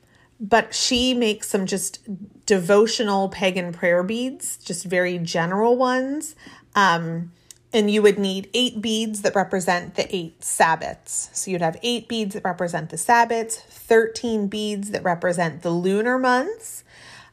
but 0.41 0.75
she 0.75 1.15
makes 1.15 1.49
some 1.49 1.67
just 1.67 2.01
devotional 2.47 3.29
pagan 3.29 3.73
prayer 3.73 4.03
beads, 4.03 4.57
just 4.57 4.85
very 4.85 5.19
general 5.19 5.77
ones. 5.77 6.35
Um, 6.75 7.33
and 7.73 7.91
you 7.91 8.03
would 8.03 8.19
need 8.19 8.49
eight 8.55 8.81
beads 8.81 9.23
that 9.23 9.35
represent 9.35 9.95
the 9.95 10.15
eight 10.15 10.41
Sabbats. 10.41 11.35
So 11.35 11.51
you'd 11.51 11.61
have 11.61 11.79
eight 11.83 12.09
beads 12.09 12.35
that 12.35 12.45
represent 12.45 12.91
the 12.91 12.97
Sabbats, 12.97 13.57
13 13.57 14.49
beads 14.49 14.91
that 14.91 15.05
represent 15.05 15.63
the 15.63 15.71
lunar 15.71 16.19
months, 16.19 16.85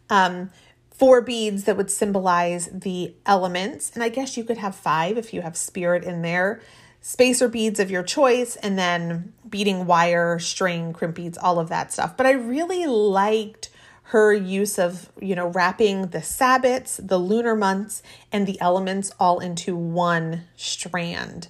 um, 0.09 0.51
four 0.91 1.21
beads 1.21 1.63
that 1.63 1.77
would 1.77 1.91
symbolize 1.91 2.67
the 2.67 3.13
elements. 3.25 3.91
And 3.93 4.03
I 4.03 4.09
guess 4.09 4.37
you 4.37 4.43
could 4.43 4.57
have 4.57 4.75
five 4.75 5.17
if 5.17 5.33
you 5.33 5.41
have 5.41 5.55
spirit 5.57 6.03
in 6.03 6.21
there 6.21 6.61
spacer 7.05 7.47
beads 7.47 7.79
of 7.79 7.91
your 7.91 8.01
choice, 8.01 8.55
and 8.55 8.79
then 8.79 9.31
beading 9.47 9.85
wire, 9.85 10.39
string, 10.39 10.91
crimp 10.91 11.15
beads, 11.15 11.37
all 11.37 11.59
of 11.59 11.69
that 11.69 11.93
stuff. 11.93 12.17
But 12.17 12.25
I 12.25 12.31
really 12.31 12.87
liked 12.87 13.69
her 14.09 14.31
use 14.33 14.77
of, 14.77 15.09
you 15.19 15.35
know, 15.35 15.47
wrapping 15.47 16.07
the 16.07 16.19
Sabbats, 16.19 16.99
the 17.05 17.17
lunar 17.17 17.55
months, 17.55 18.03
and 18.31 18.45
the 18.45 18.59
elements 18.61 19.11
all 19.19 19.39
into 19.39 19.75
one 19.75 20.43
strand 20.55 21.47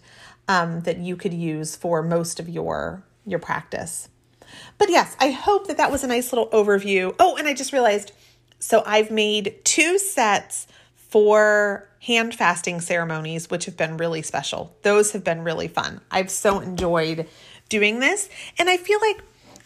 um, 0.47 0.81
that 0.81 0.97
you 0.97 1.15
could 1.15 1.33
use 1.33 1.75
for 1.75 2.01
most 2.01 2.39
of 2.39 2.47
your 2.47 3.03
your 3.25 3.39
practice. 3.39 4.07
But 4.77 4.89
yes, 4.89 5.15
I 5.19 5.31
hope 5.31 5.67
that 5.67 5.77
that 5.77 5.91
was 5.91 6.03
a 6.03 6.07
nice 6.07 6.31
little 6.31 6.47
overview. 6.49 7.15
Oh, 7.19 7.35
and 7.35 7.47
I 7.47 7.53
just 7.53 7.73
realized 7.73 8.11
so 8.59 8.83
I've 8.85 9.11
made 9.11 9.59
two 9.63 9.97
sets 9.97 10.67
for 10.95 11.89
hand 12.01 12.35
fasting 12.35 12.81
ceremonies, 12.81 13.49
which 13.49 13.65
have 13.65 13.75
been 13.75 13.97
really 13.97 14.21
special. 14.21 14.75
Those 14.83 15.11
have 15.11 15.23
been 15.23 15.43
really 15.43 15.67
fun. 15.67 16.01
I've 16.11 16.31
so 16.31 16.59
enjoyed 16.59 17.27
doing 17.67 17.99
this. 17.99 18.29
And 18.59 18.69
I 18.69 18.77
feel 18.77 18.99
like 19.01 19.21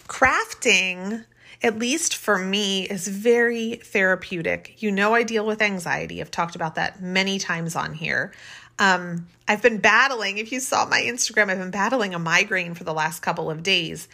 crafting, 0.07 1.25
at 1.61 1.77
least 1.77 2.15
for 2.15 2.37
me, 2.37 2.83
is 2.83 3.07
very 3.07 3.75
therapeutic. 3.75 4.81
You 4.81 4.91
know, 4.91 5.13
I 5.13 5.23
deal 5.23 5.45
with 5.45 5.61
anxiety. 5.61 6.21
I've 6.21 6.31
talked 6.31 6.55
about 6.55 6.75
that 6.75 7.01
many 7.01 7.37
times 7.37 7.75
on 7.75 7.93
here. 7.93 8.33
Um, 8.77 9.27
I've 9.47 9.61
been 9.61 9.79
battling, 9.79 10.37
if 10.37 10.53
you 10.53 10.61
saw 10.61 10.85
my 10.85 11.01
Instagram, 11.01 11.49
I've 11.49 11.57
been 11.57 11.71
battling 11.71 12.13
a 12.13 12.19
migraine 12.19 12.75
for 12.75 12.85
the 12.85 12.93
last 12.93 13.21
couple 13.21 13.51
of 13.51 13.61
days. 13.61 14.07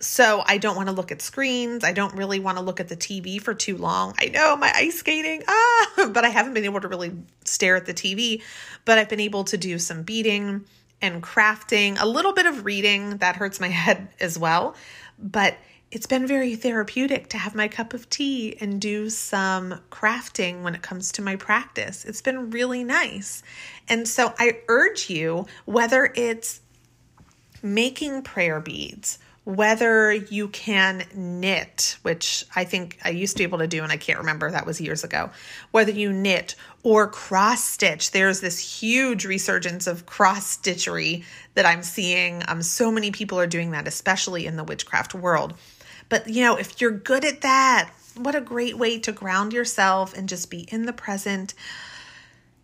So 0.00 0.42
I 0.46 0.58
don't 0.58 0.76
want 0.76 0.88
to 0.88 0.94
look 0.94 1.12
at 1.12 1.20
screens. 1.20 1.84
I 1.84 1.92
don't 1.92 2.14
really 2.14 2.38
want 2.38 2.56
to 2.56 2.64
look 2.64 2.80
at 2.80 2.88
the 2.88 2.96
TV 2.96 3.40
for 3.40 3.52
too 3.52 3.76
long. 3.76 4.14
I 4.18 4.26
know 4.26 4.56
my 4.56 4.72
ice 4.74 5.00
skating, 5.00 5.42
ah, 5.48 6.10
but 6.12 6.24
I 6.24 6.28
haven't 6.28 6.54
been 6.54 6.64
able 6.64 6.80
to 6.80 6.88
really 6.88 7.12
stare 7.44 7.76
at 7.76 7.84
the 7.84 7.92
TV. 7.92 8.42
But 8.84 8.98
I've 8.98 9.08
been 9.08 9.20
able 9.20 9.44
to 9.44 9.58
do 9.58 9.78
some 9.78 10.04
beading 10.04 10.64
and 11.02 11.22
crafting, 11.22 12.00
a 12.00 12.06
little 12.06 12.32
bit 12.32 12.46
of 12.46 12.64
reading 12.64 13.18
that 13.18 13.36
hurts 13.36 13.60
my 13.60 13.68
head 13.84 14.08
as 14.20 14.38
well. 14.38 14.74
But 15.18 15.56
it's 15.90 16.06
been 16.06 16.26
very 16.26 16.54
therapeutic 16.54 17.28
to 17.30 17.38
have 17.38 17.54
my 17.54 17.66
cup 17.68 17.94
of 17.94 18.10
tea 18.10 18.56
and 18.60 18.80
do 18.80 19.08
some 19.08 19.80
crafting 19.90 20.62
when 20.62 20.74
it 20.74 20.82
comes 20.82 21.12
to 21.12 21.22
my 21.22 21.36
practice. 21.36 22.04
It's 22.04 22.20
been 22.20 22.50
really 22.50 22.84
nice. 22.84 23.42
And 23.88 24.06
so 24.06 24.34
I 24.38 24.58
urge 24.68 25.08
you, 25.08 25.46
whether 25.64 26.12
it's 26.14 26.60
making 27.62 28.22
prayer 28.22 28.60
beads, 28.60 29.18
whether 29.44 30.12
you 30.12 30.48
can 30.48 31.04
knit, 31.14 31.96
which 32.02 32.44
I 32.54 32.64
think 32.64 32.98
I 33.02 33.08
used 33.08 33.38
to 33.38 33.38
be 33.38 33.44
able 33.44 33.58
to 33.60 33.66
do 33.66 33.82
and 33.82 33.90
I 33.90 33.96
can't 33.96 34.18
remember, 34.18 34.50
that 34.50 34.66
was 34.66 34.78
years 34.78 35.04
ago, 35.04 35.30
whether 35.70 35.90
you 35.90 36.12
knit 36.12 36.54
or 36.82 37.08
cross 37.08 37.64
stitch. 37.64 38.10
There's 38.10 38.40
this 38.40 38.58
huge 38.58 39.24
resurgence 39.24 39.86
of 39.86 40.04
cross 40.04 40.58
stitchery 40.58 41.24
that 41.54 41.64
I'm 41.64 41.82
seeing. 41.82 42.42
Um, 42.46 42.60
so 42.60 42.92
many 42.92 43.10
people 43.10 43.40
are 43.40 43.46
doing 43.46 43.70
that, 43.70 43.88
especially 43.88 44.44
in 44.44 44.56
the 44.56 44.64
witchcraft 44.64 45.14
world. 45.14 45.54
But, 46.08 46.28
you 46.28 46.42
know, 46.42 46.56
if 46.56 46.80
you're 46.80 46.90
good 46.90 47.24
at 47.24 47.42
that, 47.42 47.90
what 48.16 48.34
a 48.34 48.40
great 48.40 48.78
way 48.78 48.98
to 49.00 49.12
ground 49.12 49.52
yourself 49.52 50.16
and 50.16 50.28
just 50.28 50.50
be 50.50 50.60
in 50.70 50.86
the 50.86 50.92
present. 50.92 51.54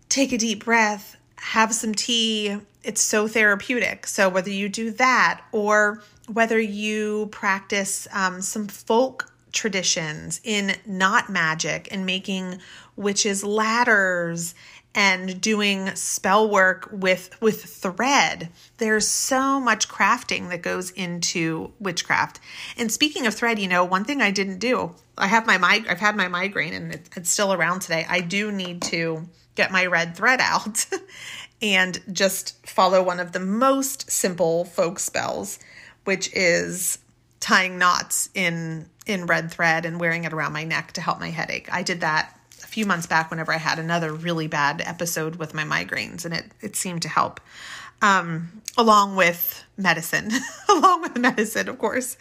Take 0.08 0.32
a 0.32 0.38
deep 0.38 0.64
breath, 0.64 1.16
have 1.36 1.72
some 1.74 1.94
tea. 1.94 2.58
It's 2.82 3.00
so 3.00 3.28
therapeutic. 3.28 4.06
So, 4.06 4.28
whether 4.28 4.50
you 4.50 4.68
do 4.68 4.90
that 4.92 5.42
or 5.52 6.02
whether 6.32 6.58
you 6.58 7.28
practice 7.30 8.08
um, 8.12 8.42
some 8.42 8.66
folk 8.68 9.32
traditions 9.52 10.40
in 10.42 10.74
knot 10.84 11.30
magic 11.30 11.88
and 11.90 12.04
making 12.04 12.58
witches' 12.96 13.44
ladders 13.44 14.54
and 14.94 15.40
doing 15.40 15.94
spell 15.96 16.48
work 16.48 16.88
with 16.92 17.40
with 17.40 17.64
thread. 17.64 18.50
There's 18.78 19.08
so 19.08 19.60
much 19.60 19.88
crafting 19.88 20.48
that 20.50 20.62
goes 20.62 20.90
into 20.90 21.72
witchcraft. 21.80 22.40
And 22.76 22.92
speaking 22.92 23.26
of 23.26 23.34
thread 23.34 23.58
you 23.58 23.68
know 23.68 23.84
one 23.84 24.04
thing 24.04 24.22
i 24.22 24.30
didn't 24.30 24.58
do 24.58 24.94
i 25.18 25.26
have 25.26 25.46
my 25.46 25.58
mig- 25.58 25.88
i've 25.88 26.00
had 26.00 26.16
my 26.16 26.28
migraine 26.28 26.74
and 26.74 26.94
it, 26.94 27.08
it's 27.16 27.30
still 27.30 27.52
around 27.52 27.80
today. 27.80 28.06
I 28.08 28.20
do 28.20 28.52
need 28.52 28.82
to 28.82 29.28
get 29.54 29.72
my 29.72 29.86
red 29.86 30.16
thread 30.16 30.40
out 30.40 30.86
and 31.62 32.00
just 32.12 32.66
follow 32.66 33.02
one 33.02 33.20
of 33.20 33.32
the 33.32 33.40
most 33.40 34.10
simple 34.10 34.64
folk 34.64 34.98
spells 34.98 35.58
which 36.04 36.30
is 36.34 36.98
tying 37.40 37.78
knots 37.78 38.28
in 38.34 38.88
in 39.06 39.26
red 39.26 39.50
thread 39.50 39.84
and 39.84 40.00
wearing 40.00 40.24
it 40.24 40.32
around 40.32 40.52
my 40.52 40.64
neck 40.64 40.92
to 40.92 41.00
help 41.00 41.20
my 41.20 41.30
headache. 41.30 41.68
I 41.70 41.82
did 41.82 42.00
that 42.00 42.33
few 42.74 42.84
months 42.84 43.06
back 43.06 43.30
whenever 43.30 43.52
I 43.52 43.58
had 43.58 43.78
another 43.78 44.12
really 44.12 44.48
bad 44.48 44.82
episode 44.84 45.36
with 45.36 45.54
my 45.54 45.62
migraines, 45.62 46.24
and 46.24 46.34
it 46.34 46.46
it 46.60 46.74
seemed 46.74 47.02
to 47.02 47.08
help. 47.08 47.40
Um, 48.02 48.62
along 48.76 49.14
with 49.14 49.62
medicine, 49.76 50.32
along 50.68 51.02
with 51.02 51.16
medicine, 51.16 51.68
of 51.68 51.78
course. 51.78 52.16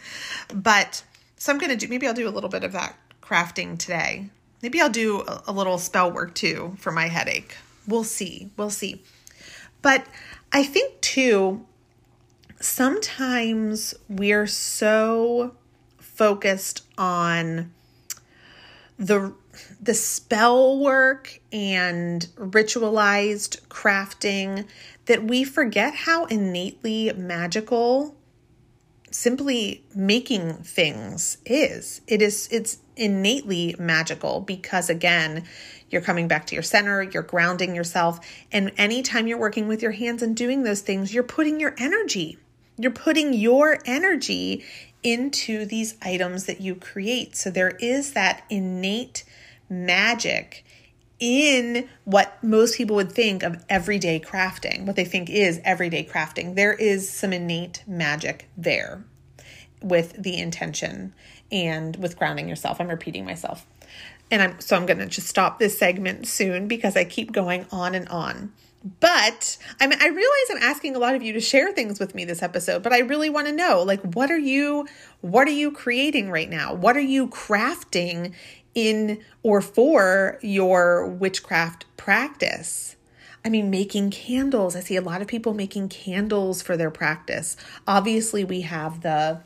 But 0.54 1.02
so 1.36 1.52
I'm 1.52 1.58
gonna 1.58 1.74
do. 1.74 1.88
Maybe 1.88 2.06
I'll 2.06 2.14
do 2.14 2.28
a 2.28 2.30
little 2.30 2.48
bit 2.48 2.62
of 2.62 2.70
that 2.70 2.96
crafting 3.20 3.76
today. 3.76 4.28
Maybe 4.62 4.80
I'll 4.80 4.88
do 4.88 5.22
a, 5.22 5.42
a 5.48 5.52
little 5.52 5.76
spell 5.76 6.12
work 6.12 6.36
too 6.36 6.76
for 6.78 6.92
my 6.92 7.08
headache. 7.08 7.56
We'll 7.88 8.04
see. 8.04 8.50
We'll 8.56 8.70
see. 8.70 9.02
But 9.82 10.06
I 10.52 10.62
think 10.62 11.00
too. 11.00 11.66
Sometimes 12.60 13.92
we're 14.08 14.46
so 14.46 15.56
focused 15.98 16.82
on 16.96 17.72
the 18.96 19.34
the 19.80 19.94
spell 19.94 20.78
work 20.78 21.40
and 21.52 22.26
ritualized 22.36 23.60
crafting 23.68 24.66
that 25.06 25.24
we 25.24 25.44
forget 25.44 25.94
how 25.94 26.24
innately 26.26 27.12
magical 27.16 28.16
simply 29.10 29.84
making 29.94 30.54
things 30.54 31.38
is. 31.46 32.00
It 32.06 32.20
is 32.20 32.48
it's 32.50 32.78
innately 32.96 33.76
magical 33.78 34.40
because 34.40 34.90
again 34.90 35.44
you're 35.90 36.02
coming 36.02 36.26
back 36.28 36.46
to 36.46 36.54
your 36.54 36.62
center 36.62 37.02
you're 37.02 37.22
grounding 37.22 37.74
yourself 37.74 38.20
and 38.52 38.72
anytime 38.76 39.26
you're 39.26 39.38
working 39.38 39.66
with 39.66 39.82
your 39.82 39.90
hands 39.90 40.22
and 40.22 40.36
doing 40.36 40.62
those 40.62 40.80
things 40.80 41.12
you're 41.12 41.24
putting 41.24 41.58
your 41.58 41.74
energy 41.76 42.38
you're 42.76 42.92
putting 42.92 43.32
your 43.32 43.78
energy 43.84 44.64
into 45.04 45.66
these 45.66 45.94
items 46.02 46.46
that 46.46 46.60
you 46.60 46.74
create. 46.74 47.36
So 47.36 47.50
there 47.50 47.76
is 47.78 48.14
that 48.14 48.44
innate 48.48 49.24
magic 49.68 50.64
in 51.20 51.88
what 52.04 52.42
most 52.42 52.76
people 52.76 52.96
would 52.96 53.12
think 53.12 53.42
of 53.42 53.64
everyday 53.68 54.20
crafting, 54.20 54.84
what 54.84 54.96
they 54.96 55.04
think 55.04 55.30
is 55.30 55.60
everyday 55.64 56.04
crafting. 56.04 56.54
There 56.54 56.74
is 56.74 57.08
some 57.08 57.32
innate 57.32 57.82
magic 57.86 58.48
there 58.56 59.04
with 59.80 60.14
the 60.20 60.36
intention 60.38 61.14
and 61.52 61.96
with 61.96 62.18
grounding 62.18 62.48
yourself. 62.48 62.80
I'm 62.80 62.88
repeating 62.88 63.24
myself. 63.24 63.66
And 64.30 64.42
I'm 64.42 64.60
so 64.60 64.76
I'm 64.76 64.86
going 64.86 64.98
to 64.98 65.06
just 65.06 65.28
stop 65.28 65.58
this 65.58 65.78
segment 65.78 66.26
soon 66.26 66.66
because 66.66 66.96
I 66.96 67.04
keep 67.04 67.30
going 67.30 67.66
on 67.70 67.94
and 67.94 68.08
on. 68.08 68.52
But 69.00 69.56
I 69.80 69.86
mean 69.86 69.98
I 70.00 70.08
realize 70.08 70.50
I'm 70.50 70.62
asking 70.62 70.96
a 70.96 70.98
lot 70.98 71.14
of 71.14 71.22
you 71.22 71.32
to 71.34 71.40
share 71.40 71.72
things 71.72 72.00
with 72.00 72.14
me 72.14 72.24
this 72.24 72.42
episode, 72.42 72.82
but 72.82 72.92
I 72.92 73.00
really 73.00 73.30
want 73.30 73.46
to 73.46 73.52
know 73.52 73.82
like 73.82 74.00
what 74.02 74.30
are 74.30 74.38
you 74.38 74.86
what 75.20 75.46
are 75.46 75.52
you 75.52 75.70
creating 75.70 76.30
right 76.30 76.50
now? 76.50 76.74
What 76.74 76.96
are 76.96 77.00
you 77.00 77.28
crafting 77.28 78.32
in 78.74 79.20
or 79.42 79.60
for 79.60 80.38
your 80.42 81.06
witchcraft 81.06 81.86
practice. 81.96 82.96
I 83.44 83.50
mean, 83.50 83.68
making 83.68 84.10
candles. 84.10 84.74
I 84.74 84.80
see 84.80 84.96
a 84.96 85.02
lot 85.02 85.20
of 85.20 85.28
people 85.28 85.52
making 85.52 85.90
candles 85.90 86.62
for 86.62 86.76
their 86.76 86.90
practice. 86.90 87.56
Obviously, 87.86 88.42
we 88.42 88.62
have 88.62 89.02
the 89.02 89.40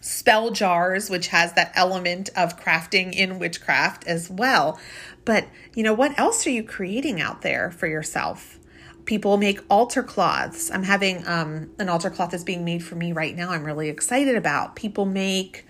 spell 0.00 0.50
jars, 0.50 1.08
which 1.10 1.28
has 1.28 1.52
that 1.52 1.72
element 1.74 2.30
of 2.34 2.58
crafting 2.58 3.12
in 3.12 3.38
witchcraft 3.38 4.06
as 4.06 4.28
well. 4.30 4.78
But, 5.24 5.46
you 5.74 5.82
know, 5.82 5.94
what 5.94 6.18
else 6.18 6.46
are 6.46 6.50
you 6.50 6.64
creating 6.64 7.20
out 7.20 7.42
there 7.42 7.70
for 7.70 7.86
yourself? 7.86 8.58
People 9.04 9.36
make 9.36 9.60
altar 9.68 10.02
cloths. 10.02 10.70
I'm 10.70 10.82
having 10.84 11.26
um, 11.26 11.70
an 11.78 11.88
altar 11.88 12.10
cloth 12.10 12.30
that's 12.30 12.44
being 12.44 12.64
made 12.64 12.82
for 12.82 12.94
me 12.94 13.12
right 13.12 13.36
now. 13.36 13.50
I'm 13.50 13.64
really 13.64 13.88
excited 13.88 14.36
about. 14.36 14.74
People 14.74 15.04
make 15.04 15.66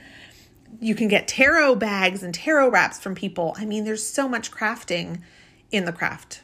you 0.83 0.97
can 0.97 1.07
get 1.07 1.29
tarot 1.29 1.77
bags 1.77 2.25
and 2.25 2.35
tarot 2.35 2.69
wraps 2.69 2.99
from 2.99 3.15
people. 3.15 3.55
I 3.57 3.65
mean, 3.65 3.85
there's 3.85 4.05
so 4.05 4.29
much 4.29 4.51
crafting 4.51 5.23
in 5.71 5.85
the 5.85 5.93
craft. 5.93 6.43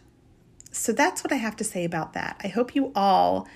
So 0.70 0.92
that's 0.92 1.24
what 1.24 1.33
I 1.33 1.37
have 1.37 1.57
to 1.57 1.64
say 1.64 1.85
about 1.85 2.12
that. 2.12 2.40
I 2.42 2.46
hope 2.46 2.77
you 2.77 2.92
all 2.94 3.48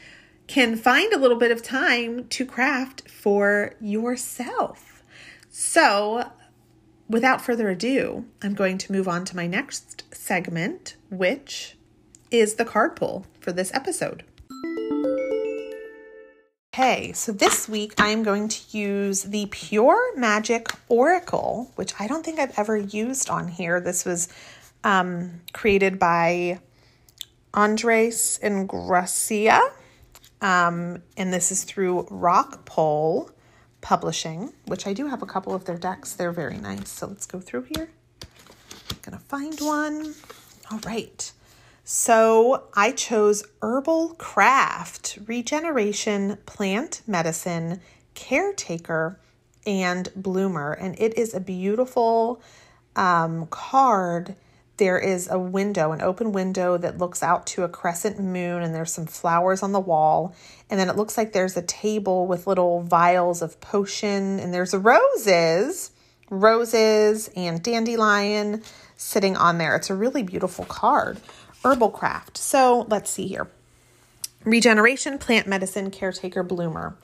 can 0.48 0.74
find 0.76 1.12
a 1.12 1.18
little 1.18 1.38
bit 1.38 1.52
of 1.52 1.62
time 1.62 2.26
to 2.26 2.44
craft 2.44 3.08
for 3.08 3.74
yourself. 3.80 5.04
So, 5.48 6.32
without 7.08 7.40
further 7.40 7.70
ado, 7.70 8.24
I'm 8.42 8.54
going 8.54 8.76
to 8.78 8.92
move 8.92 9.06
on 9.06 9.24
to 9.26 9.36
my 9.36 9.46
next 9.46 10.12
segment, 10.12 10.96
which 11.10 11.76
is 12.32 12.54
the 12.54 12.64
card 12.64 12.96
pull 12.96 13.26
for 13.38 13.52
this 13.52 13.72
episode. 13.72 14.24
Okay, 16.74 17.12
so 17.12 17.32
this 17.32 17.68
week 17.68 17.92
I'm 17.98 18.22
going 18.22 18.48
to 18.48 18.78
use 18.78 19.24
the 19.24 19.44
Pure 19.50 20.16
Magic 20.16 20.68
Oracle, 20.88 21.70
which 21.74 21.92
I 22.00 22.06
don't 22.06 22.24
think 22.24 22.38
I've 22.38 22.58
ever 22.58 22.78
used 22.78 23.28
on 23.28 23.46
here. 23.48 23.78
This 23.78 24.06
was 24.06 24.30
um, 24.82 25.42
created 25.52 25.98
by 25.98 26.60
Andres 27.52 28.40
Engracia, 28.42 29.60
um, 30.40 31.02
and 31.18 31.30
this 31.30 31.52
is 31.52 31.64
through 31.64 32.04
Rockpool 32.04 33.30
Publishing, 33.82 34.54
which 34.64 34.86
I 34.86 34.94
do 34.94 35.08
have 35.08 35.20
a 35.20 35.26
couple 35.26 35.54
of 35.54 35.66
their 35.66 35.76
decks. 35.76 36.14
They're 36.14 36.32
very 36.32 36.56
nice. 36.56 36.88
So 36.88 37.06
let's 37.06 37.26
go 37.26 37.38
through 37.38 37.66
here. 37.76 37.90
I'm 38.22 38.96
gonna 39.02 39.18
find 39.18 39.60
one. 39.60 40.14
All 40.70 40.78
right. 40.86 41.32
So 41.84 42.64
I 42.74 42.92
chose 42.92 43.44
Herbal 43.60 44.10
Craft, 44.10 45.18
Regeneration, 45.26 46.38
Plant 46.46 47.02
Medicine, 47.08 47.80
Caretaker, 48.14 49.18
and 49.66 50.08
Bloomer. 50.14 50.72
And 50.72 50.98
it 51.00 51.18
is 51.18 51.34
a 51.34 51.40
beautiful 51.40 52.40
um, 52.94 53.46
card. 53.46 54.36
There 54.76 54.98
is 54.98 55.28
a 55.28 55.38
window, 55.40 55.90
an 55.90 56.00
open 56.00 56.30
window 56.30 56.78
that 56.78 56.98
looks 56.98 57.20
out 57.20 57.46
to 57.48 57.64
a 57.64 57.68
crescent 57.68 58.20
moon, 58.20 58.62
and 58.62 58.72
there's 58.72 58.92
some 58.92 59.06
flowers 59.06 59.62
on 59.62 59.72
the 59.72 59.80
wall. 59.80 60.36
And 60.70 60.78
then 60.78 60.88
it 60.88 60.96
looks 60.96 61.18
like 61.18 61.32
there's 61.32 61.56
a 61.56 61.62
table 61.62 62.28
with 62.28 62.46
little 62.46 62.82
vials 62.82 63.42
of 63.42 63.60
potion, 63.60 64.38
and 64.38 64.54
there's 64.54 64.72
roses, 64.72 65.90
roses, 66.30 67.28
and 67.34 67.60
dandelion 67.60 68.62
sitting 68.96 69.36
on 69.36 69.58
there. 69.58 69.74
It's 69.74 69.90
a 69.90 69.96
really 69.96 70.22
beautiful 70.22 70.64
card 70.64 71.18
herbal 71.64 71.90
craft. 71.90 72.36
So 72.36 72.86
let's 72.88 73.10
see 73.10 73.26
here 73.26 73.48
regeneration, 74.44 75.18
plant 75.18 75.46
medicine, 75.46 75.90
caretaker, 75.90 76.42
bloomer. 76.42 76.96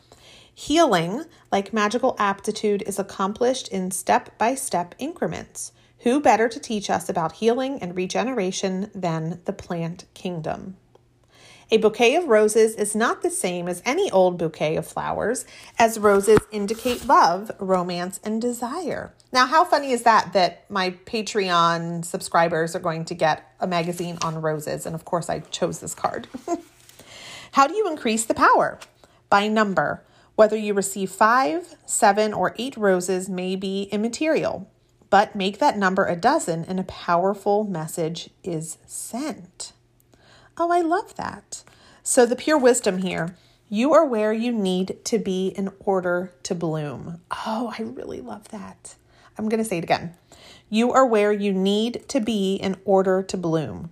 Healing, 0.52 1.24
like 1.52 1.72
magical 1.72 2.16
aptitude, 2.18 2.82
is 2.82 2.98
accomplished 2.98 3.68
in 3.68 3.92
step 3.92 4.36
by 4.38 4.56
step 4.56 4.94
increments. 4.98 5.72
Who 6.00 6.20
better 6.20 6.48
to 6.48 6.60
teach 6.60 6.90
us 6.90 7.08
about 7.08 7.32
healing 7.32 7.78
and 7.80 7.94
regeneration 7.94 8.90
than 8.94 9.40
the 9.44 9.52
plant 9.52 10.04
kingdom? 10.14 10.76
A 11.70 11.76
bouquet 11.76 12.16
of 12.16 12.28
roses 12.28 12.74
is 12.76 12.96
not 12.96 13.22
the 13.22 13.30
same 13.30 13.68
as 13.68 13.82
any 13.84 14.10
old 14.10 14.38
bouquet 14.38 14.76
of 14.76 14.86
flowers, 14.86 15.44
as 15.78 15.98
roses 15.98 16.38
indicate 16.50 17.06
love, 17.06 17.50
romance, 17.58 18.18
and 18.24 18.40
desire. 18.40 19.12
Now, 19.30 19.46
how 19.46 19.64
funny 19.64 19.92
is 19.92 20.04
that 20.04 20.32
that 20.32 20.70
my 20.70 20.90
Patreon 20.90 22.04
subscribers 22.04 22.74
are 22.74 22.80
going 22.80 23.04
to 23.06 23.14
get 23.14 23.54
a 23.60 23.66
magazine 23.66 24.18
on 24.22 24.40
roses? 24.40 24.86
And 24.86 24.94
of 24.94 25.04
course, 25.04 25.28
I 25.28 25.40
chose 25.40 25.80
this 25.80 25.94
card. 25.94 26.28
how 27.52 27.66
do 27.66 27.74
you 27.74 27.88
increase 27.88 28.24
the 28.24 28.34
power? 28.34 28.78
By 29.28 29.48
number. 29.48 30.02
Whether 30.34 30.56
you 30.56 30.72
receive 30.72 31.10
five, 31.10 31.74
seven, 31.84 32.32
or 32.32 32.54
eight 32.58 32.76
roses 32.76 33.28
may 33.28 33.56
be 33.56 33.88
immaterial, 33.90 34.70
but 35.10 35.34
make 35.34 35.58
that 35.58 35.76
number 35.76 36.06
a 36.06 36.14
dozen 36.14 36.64
and 36.64 36.78
a 36.78 36.84
powerful 36.84 37.64
message 37.64 38.30
is 38.44 38.78
sent. 38.86 39.72
Oh, 40.56 40.70
I 40.70 40.80
love 40.80 41.16
that. 41.16 41.64
So, 42.02 42.24
the 42.24 42.36
pure 42.36 42.56
wisdom 42.56 42.98
here 42.98 43.36
You 43.68 43.92
are 43.92 44.06
where 44.06 44.32
you 44.32 44.52
need 44.52 45.04
to 45.04 45.18
be 45.18 45.48
in 45.48 45.70
order 45.80 46.32
to 46.44 46.54
bloom. 46.54 47.20
Oh, 47.44 47.74
I 47.78 47.82
really 47.82 48.20
love 48.20 48.48
that. 48.48 48.94
I'm 49.38 49.48
going 49.48 49.62
to 49.62 49.68
say 49.68 49.78
it 49.78 49.84
again. 49.84 50.14
You 50.68 50.92
are 50.92 51.06
where 51.06 51.32
you 51.32 51.52
need 51.52 52.08
to 52.08 52.20
be 52.20 52.56
in 52.56 52.76
order 52.84 53.22
to 53.22 53.36
bloom. 53.36 53.90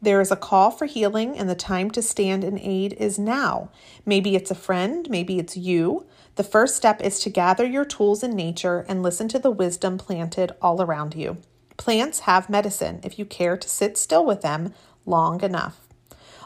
There 0.00 0.20
is 0.20 0.30
a 0.30 0.36
call 0.36 0.70
for 0.70 0.86
healing, 0.86 1.36
and 1.36 1.50
the 1.50 1.56
time 1.56 1.90
to 1.90 2.02
stand 2.02 2.44
in 2.44 2.58
aid 2.60 2.92
is 2.94 3.18
now. 3.18 3.70
Maybe 4.06 4.36
it's 4.36 4.50
a 4.50 4.54
friend, 4.54 5.10
maybe 5.10 5.40
it's 5.40 5.56
you. 5.56 6.06
The 6.36 6.44
first 6.44 6.76
step 6.76 7.02
is 7.02 7.18
to 7.20 7.30
gather 7.30 7.66
your 7.66 7.84
tools 7.84 8.22
in 8.22 8.36
nature 8.36 8.86
and 8.88 9.02
listen 9.02 9.26
to 9.28 9.40
the 9.40 9.50
wisdom 9.50 9.98
planted 9.98 10.52
all 10.62 10.80
around 10.80 11.16
you. 11.16 11.38
Plants 11.76 12.20
have 12.20 12.48
medicine 12.48 13.00
if 13.02 13.18
you 13.18 13.24
care 13.24 13.56
to 13.56 13.68
sit 13.68 13.98
still 13.98 14.24
with 14.24 14.40
them 14.40 14.72
long 15.04 15.42
enough. 15.42 15.80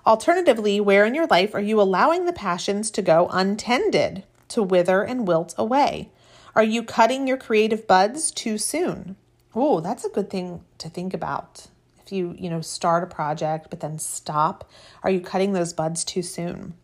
Alternatively, 0.07 0.81
where 0.81 1.05
in 1.05 1.15
your 1.15 1.27
life 1.27 1.55
are 1.55 1.61
you 1.61 1.81
allowing 1.81 2.25
the 2.25 2.33
passions 2.33 2.91
to 2.91 3.03
go 3.03 3.29
untended, 3.31 4.25
to 4.49 4.63
wither 4.63 5.03
and 5.03 5.29
wilt 5.29 5.55
away? 5.59 6.11
Are 6.55 6.63
you 6.63 6.83
cutting 6.83 7.27
your 7.27 7.39
creative 7.39 7.87
buds 7.87 8.31
too 8.31 8.59
soon? 8.59 9.17
Oh, 9.55 9.81
that's 9.81 10.05
a 10.05 10.11
good 10.11 10.29
thing 10.29 10.63
to 10.79 10.91
think 10.91 11.15
about. 11.15 11.69
If 12.05 12.13
you, 12.13 12.35
you 12.39 12.51
know, 12.51 12.61
start 12.61 13.03
a 13.03 13.07
project 13.07 13.69
but 13.71 13.81
then 13.81 13.99
stop, 13.99 14.71
are 15.03 15.11
you 15.11 15.21
cutting 15.21 15.53
those 15.53 15.73
buds 15.73 16.05
too 16.05 16.23
soon? 16.23 16.75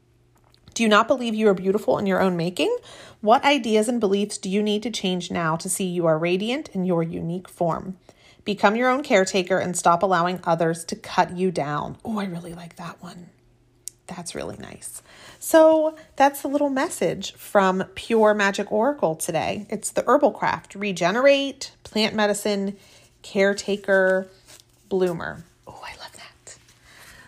Do 0.72 0.82
you 0.82 0.88
not 0.88 1.08
believe 1.08 1.34
you 1.34 1.48
are 1.48 1.54
beautiful 1.54 1.98
in 1.98 2.06
your 2.06 2.20
own 2.20 2.36
making? 2.36 2.74
What 3.20 3.44
ideas 3.44 3.88
and 3.88 4.00
beliefs 4.00 4.38
do 4.38 4.48
you 4.48 4.62
need 4.62 4.82
to 4.84 4.90
change 4.90 5.30
now 5.30 5.56
to 5.56 5.68
see 5.68 5.84
you 5.84 6.06
are 6.06 6.18
radiant 6.18 6.68
in 6.70 6.84
your 6.84 7.02
unique 7.02 7.48
form? 7.48 7.98
Become 8.44 8.76
your 8.76 8.88
own 8.88 9.02
caretaker 9.02 9.58
and 9.58 9.76
stop 9.76 10.02
allowing 10.02 10.40
others 10.44 10.84
to 10.86 10.96
cut 10.96 11.36
you 11.36 11.50
down. 11.50 11.98
Oh, 12.04 12.18
I 12.18 12.24
really 12.24 12.54
like 12.54 12.76
that 12.76 13.02
one. 13.02 13.28
That's 14.08 14.34
really 14.34 14.56
nice. 14.56 15.02
So 15.38 15.94
that's 16.16 16.42
the 16.42 16.48
little 16.48 16.70
message 16.70 17.34
from 17.34 17.84
Pure 17.94 18.34
Magic 18.34 18.72
Oracle 18.72 19.14
today. 19.14 19.66
It's 19.70 19.90
the 19.90 20.04
herbal 20.06 20.32
craft 20.32 20.74
regenerate, 20.74 21.72
plant 21.84 22.14
medicine, 22.14 22.76
caretaker, 23.22 24.28
bloomer. 24.88 25.44
Oh, 25.66 25.82
I 25.84 25.96
love 26.00 26.12
that. 26.14 26.58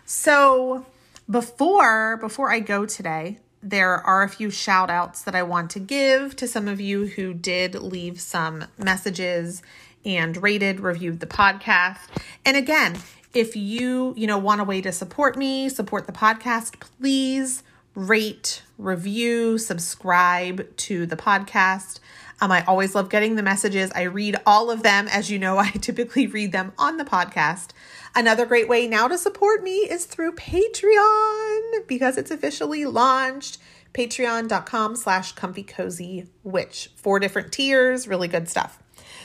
So 0.07 0.87
before 1.28 2.16
before 2.16 2.51
I 2.51 2.61
go 2.61 2.87
today, 2.87 3.39
there 3.62 3.95
are 3.95 4.22
a 4.22 4.28
few 4.28 4.51
shout 4.51 4.91
outs 4.91 5.22
that 5.22 5.35
I 5.35 5.43
want 5.43 5.70
to 5.72 5.78
give 5.78 6.35
to 6.37 6.49
some 6.49 6.66
of 6.66 6.81
you 6.81 7.07
who 7.07 7.35
did 7.35 7.74
leave 7.74 8.20
some 8.20 8.64
messages 8.78 9.62
and 10.05 10.43
rated, 10.43 10.81
reviewed 10.81 11.20
the 11.20 11.26
podcast. 11.26 11.99
And 12.45 12.57
again, 12.57 12.99
if 13.33 13.55
you, 13.57 14.14
you 14.16 14.26
know, 14.26 14.39
want 14.39 14.61
a 14.61 14.64
way 14.64 14.81
to 14.81 14.93
support 14.93 15.37
me, 15.37 15.68
support 15.68 16.07
the 16.07 16.12
podcast, 16.12 16.81
please 16.81 17.62
rate, 17.95 18.62
review, 18.78 19.59
subscribe 19.59 20.76
to 20.76 21.07
the 21.07 21.16
podcast. 21.16 22.01
Um, 22.41 22.51
I 22.51 22.64
always 22.64 22.95
love 22.95 23.11
getting 23.11 23.37
the 23.37 23.43
messages. 23.43 23.91
I 23.93 24.03
read 24.03 24.37
all 24.47 24.70
of 24.70 24.83
them. 24.83 25.09
As 25.09 25.31
you 25.31 25.39
know, 25.39 25.59
I 25.59 25.70
typically 25.70 26.26
read 26.26 26.53
them 26.53 26.72
on 26.78 26.97
the 26.97 27.05
podcast. 27.05 27.70
Another 28.14 28.47
great 28.47 28.68
way 28.68 28.87
now 28.87 29.07
to 29.09 29.18
support 29.18 29.62
me 29.62 29.78
is 29.89 30.07
through 30.07 30.35
Patreon 30.35 31.87
because 31.87 32.16
it's 32.16 32.31
officially 32.31 32.85
launched. 32.85 33.59
Patreon.com 33.93 34.97
slash 34.97 35.33
comfy 35.33 35.64
cozy 35.64 36.28
witch. 36.45 36.91
Four 36.97 37.18
different 37.18 37.53
tiers, 37.53 38.07
really 38.07 38.28
good 38.28 38.49
stuff. 38.49 38.81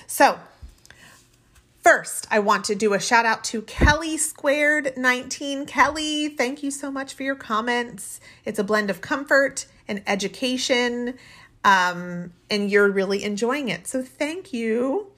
So 0.07 0.39
First, 1.85 2.25
I 2.31 2.39
want 2.39 2.65
to 2.65 2.73
do 2.73 2.95
a 2.95 2.99
shout 2.99 3.25
out 3.27 3.43
to 3.43 3.61
Kelly 3.61 4.17
Squared 4.17 4.97
19. 4.97 5.67
Kelly, 5.67 6.29
thank 6.29 6.63
you 6.63 6.71
so 6.71 6.89
much 6.89 7.13
for 7.13 7.21
your 7.21 7.35
comments. 7.35 8.19
It's 8.43 8.57
a 8.57 8.63
blend 8.63 8.89
of 8.89 9.01
comfort 9.01 9.67
and 9.87 10.01
education, 10.07 11.13
um, 11.63 12.33
and 12.49 12.71
you're 12.71 12.89
really 12.89 13.23
enjoying 13.23 13.69
it. 13.69 13.85
So 13.85 14.01
thank 14.01 14.51
you. 14.51 15.11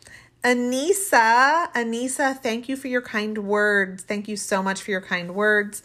Anissa, 0.43 1.71
Anissa, 1.71 2.37
thank 2.37 2.67
you 2.67 2.75
for 2.75 2.89
your 2.89 3.01
kind 3.01 3.37
words. 3.45 4.03
Thank 4.03 4.27
you 4.27 4.35
so 4.35 4.61
much 4.61 4.81
for 4.81 4.91
your 4.91 4.99
kind 4.99 5.35
words. 5.35 5.83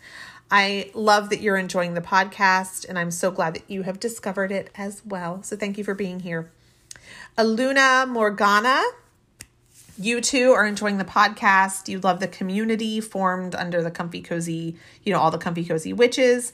I 0.50 0.90
love 0.94 1.30
that 1.30 1.40
you're 1.40 1.58
enjoying 1.58 1.94
the 1.94 2.00
podcast, 2.00 2.88
and 2.88 2.98
I'm 2.98 3.12
so 3.12 3.30
glad 3.30 3.54
that 3.54 3.70
you 3.70 3.82
have 3.82 4.00
discovered 4.00 4.50
it 4.50 4.68
as 4.74 5.06
well. 5.06 5.44
So 5.44 5.56
thank 5.56 5.78
you 5.78 5.84
for 5.84 5.94
being 5.94 6.18
here. 6.18 6.50
Aluna 7.38 8.08
Morgana, 8.08 8.82
you 10.02 10.20
too 10.20 10.52
are 10.52 10.66
enjoying 10.66 10.98
the 10.98 11.04
podcast. 11.04 11.88
You 11.88 12.00
love 12.00 12.20
the 12.20 12.28
community 12.28 13.00
formed 13.00 13.54
under 13.54 13.82
the 13.82 13.90
comfy 13.90 14.20
cozy, 14.20 14.76
you 15.04 15.12
know, 15.12 15.20
all 15.20 15.30
the 15.30 15.38
comfy 15.38 15.64
cozy 15.64 15.92
witches. 15.92 16.52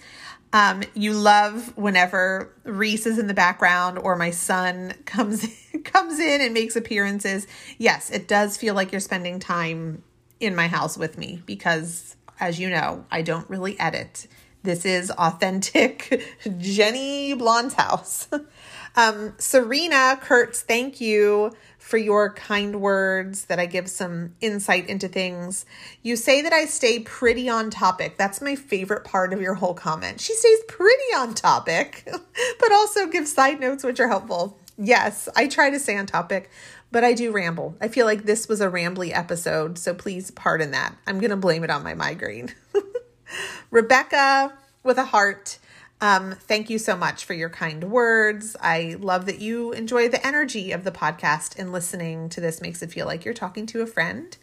Um, 0.52 0.82
you 0.94 1.12
love 1.12 1.76
whenever 1.76 2.54
Reese 2.64 3.06
is 3.06 3.18
in 3.18 3.26
the 3.26 3.34
background 3.34 3.98
or 3.98 4.16
my 4.16 4.30
son 4.30 4.94
comes 5.04 5.46
comes 5.84 6.18
in 6.18 6.40
and 6.40 6.54
makes 6.54 6.76
appearances. 6.76 7.46
Yes, 7.78 8.10
it 8.10 8.28
does 8.28 8.56
feel 8.56 8.74
like 8.74 8.92
you're 8.92 9.00
spending 9.00 9.38
time 9.38 10.02
in 10.40 10.54
my 10.54 10.68
house 10.68 10.96
with 10.96 11.18
me 11.18 11.42
because 11.46 12.16
as 12.40 12.60
you 12.60 12.70
know, 12.70 13.04
I 13.10 13.22
don't 13.22 13.48
really 13.50 13.78
edit. 13.80 14.26
This 14.62 14.84
is 14.84 15.10
authentic 15.10 16.22
Jenny 16.58 17.34
Blonde's 17.34 17.74
house. 17.74 18.28
um, 18.96 19.34
Serena 19.38 20.18
Kurtz, 20.20 20.62
thank 20.62 21.00
you 21.00 21.52
for 21.88 21.96
your 21.96 22.34
kind 22.34 22.82
words, 22.82 23.46
that 23.46 23.58
I 23.58 23.64
give 23.64 23.88
some 23.88 24.34
insight 24.42 24.90
into 24.90 25.08
things. 25.08 25.64
You 26.02 26.16
say 26.16 26.42
that 26.42 26.52
I 26.52 26.66
stay 26.66 26.98
pretty 26.98 27.48
on 27.48 27.70
topic. 27.70 28.18
That's 28.18 28.42
my 28.42 28.56
favorite 28.56 29.04
part 29.04 29.32
of 29.32 29.40
your 29.40 29.54
whole 29.54 29.72
comment. 29.72 30.20
She 30.20 30.34
stays 30.34 30.58
pretty 30.68 31.14
on 31.16 31.32
topic, 31.32 32.06
but 32.60 32.72
also 32.72 33.06
gives 33.06 33.32
side 33.32 33.58
notes 33.58 33.84
which 33.84 34.00
are 34.00 34.08
helpful. 34.08 34.58
Yes, 34.76 35.30
I 35.34 35.48
try 35.48 35.70
to 35.70 35.80
stay 35.80 35.96
on 35.96 36.04
topic, 36.04 36.50
but 36.92 37.04
I 37.04 37.14
do 37.14 37.32
ramble. 37.32 37.74
I 37.80 37.88
feel 37.88 38.04
like 38.04 38.24
this 38.24 38.48
was 38.48 38.60
a 38.60 38.68
rambly 38.68 39.16
episode, 39.16 39.78
so 39.78 39.94
please 39.94 40.30
pardon 40.30 40.72
that. 40.72 40.94
I'm 41.06 41.20
going 41.20 41.30
to 41.30 41.36
blame 41.36 41.64
it 41.64 41.70
on 41.70 41.82
my 41.82 41.94
migraine. 41.94 42.52
Rebecca 43.70 44.52
with 44.82 44.98
a 44.98 45.06
heart. 45.06 45.58
Um, 46.00 46.36
thank 46.38 46.70
you 46.70 46.78
so 46.78 46.96
much 46.96 47.24
for 47.24 47.34
your 47.34 47.48
kind 47.48 47.84
words. 47.90 48.56
I 48.60 48.96
love 49.00 49.26
that 49.26 49.40
you 49.40 49.72
enjoy 49.72 50.08
the 50.08 50.24
energy 50.24 50.70
of 50.70 50.84
the 50.84 50.92
podcast 50.92 51.58
and 51.58 51.72
listening 51.72 52.28
to 52.30 52.40
this 52.40 52.60
makes 52.60 52.82
it 52.82 52.92
feel 52.92 53.06
like 53.06 53.24
you're 53.24 53.34
talking 53.34 53.66
to 53.66 53.80
a 53.80 53.86
friend. 53.86 54.36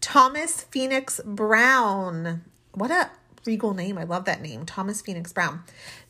Thomas 0.00 0.62
Phoenix 0.62 1.20
Brown. 1.24 2.42
What 2.72 2.90
a 2.90 3.10
regal 3.44 3.74
name. 3.74 3.98
I 3.98 4.04
love 4.04 4.24
that 4.24 4.40
name, 4.40 4.64
Thomas 4.64 5.00
Phoenix 5.02 5.32
Brown. 5.32 5.62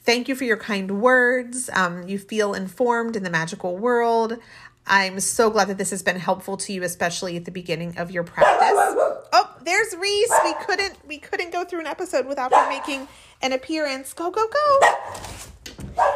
Thank 0.03 0.29
you 0.29 0.35
for 0.35 0.45
your 0.45 0.57
kind 0.57 1.01
words. 1.01 1.69
Um, 1.73 2.07
you 2.07 2.19
feel 2.19 2.55
informed 2.55 3.17
in 3.17 3.25
the 3.25 3.31
magical 3.31 3.77
world. 3.77 4.39
I'm 4.87 5.19
so 5.19 5.51
glad 5.51 5.67
that 5.69 5.79
this 5.79 5.91
has 5.91 6.03
been 6.03 6.19
helpful 6.19 6.57
to 6.59 6.73
you, 6.73 6.85
especially 6.85 7.37
at 7.37 7.45
the 7.45 7.51
beginning 7.51 7.99
of 7.99 8.13
your 8.13 8.23
practice. 8.23 9.26
There's 9.67 9.95
Reese. 9.97 10.33
We 10.45 10.55
couldn't 10.65 10.95
we 11.07 11.19
couldn't 11.19 11.53
go 11.53 11.65
through 11.65 11.81
an 11.81 11.87
episode 11.87 12.27
without 12.27 12.55
her 12.55 12.69
making 12.69 13.07
an 13.43 13.53
appearance. 13.53 14.15
Go, 14.15 14.31
go, 14.31 14.47
go. 14.49 14.81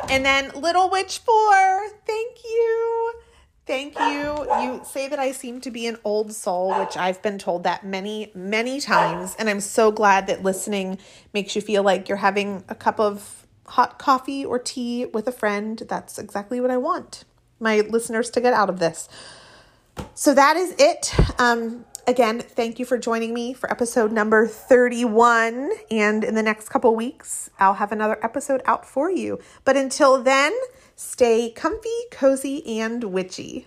And 0.09 0.25
then 0.25 0.51
Little 0.55 0.89
Witch 0.89 1.19
4. 1.19 1.89
Thank 2.07 2.45
you. 2.45 3.13
Thank 3.67 3.99
you. 3.99 4.47
You 4.63 4.81
say 4.85 5.09
that 5.09 5.19
I 5.19 5.33
seem 5.33 5.61
to 5.61 5.71
be 5.71 5.87
an 5.87 5.99
old 6.03 6.33
soul, 6.33 6.79
which 6.79 6.97
I've 6.97 7.21
been 7.23 7.39
told 7.39 7.65
that 7.65 7.85
many, 7.85 8.33
many 8.35 8.81
times. 8.81 9.37
And 9.39 9.51
I'm 9.51 9.61
so 9.61 9.93
glad 9.93 10.27
that 10.29 10.43
listening 10.43 10.99
makes 11.35 11.55
you 11.55 11.63
feel 11.63 11.83
like 11.83 12.09
you're 12.09 12.19
having 12.19 12.65
a 12.69 12.75
cup 12.75 12.99
of 12.99 13.47
hot 13.67 13.99
coffee 13.99 14.45
or 14.45 14.59
tea 14.59 15.07
with 15.07 15.29
a 15.29 15.33
friend. 15.33 15.83
That's 15.89 16.19
exactly 16.19 16.61
what 16.61 16.71
I 16.71 16.79
want 16.79 17.25
my 17.61 17.81
listeners 17.81 18.31
to 18.31 18.41
get 18.41 18.55
out 18.55 18.71
of 18.71 18.79
this. 18.79 19.09
So 20.15 20.35
that 20.35 20.57
is 20.57 20.75
it. 20.79 21.15
Um, 21.39 21.85
Again, 22.07 22.41
thank 22.41 22.79
you 22.79 22.85
for 22.85 22.99
joining 22.99 23.35
me 23.35 23.53
for 23.53 23.71
episode 23.71 24.13
number 24.13 24.47
31. 24.47 25.71
And 25.91 26.25
in 26.25 26.35
the 26.35 26.43
next 26.43 26.69
couple 26.69 26.95
weeks, 26.97 27.51
I'll 27.59 27.75
have 27.75 27.93
another 27.93 28.19
episode 28.25 28.63
out 28.65 28.87
for 28.87 29.11
you. 29.11 29.39
But 29.65 29.77
until 29.77 30.23
then, 30.23 30.53
stay 30.97 31.51
comfy, 31.51 31.89
cozy, 32.11 32.81
and 32.81 33.05
witchy. 33.05 33.67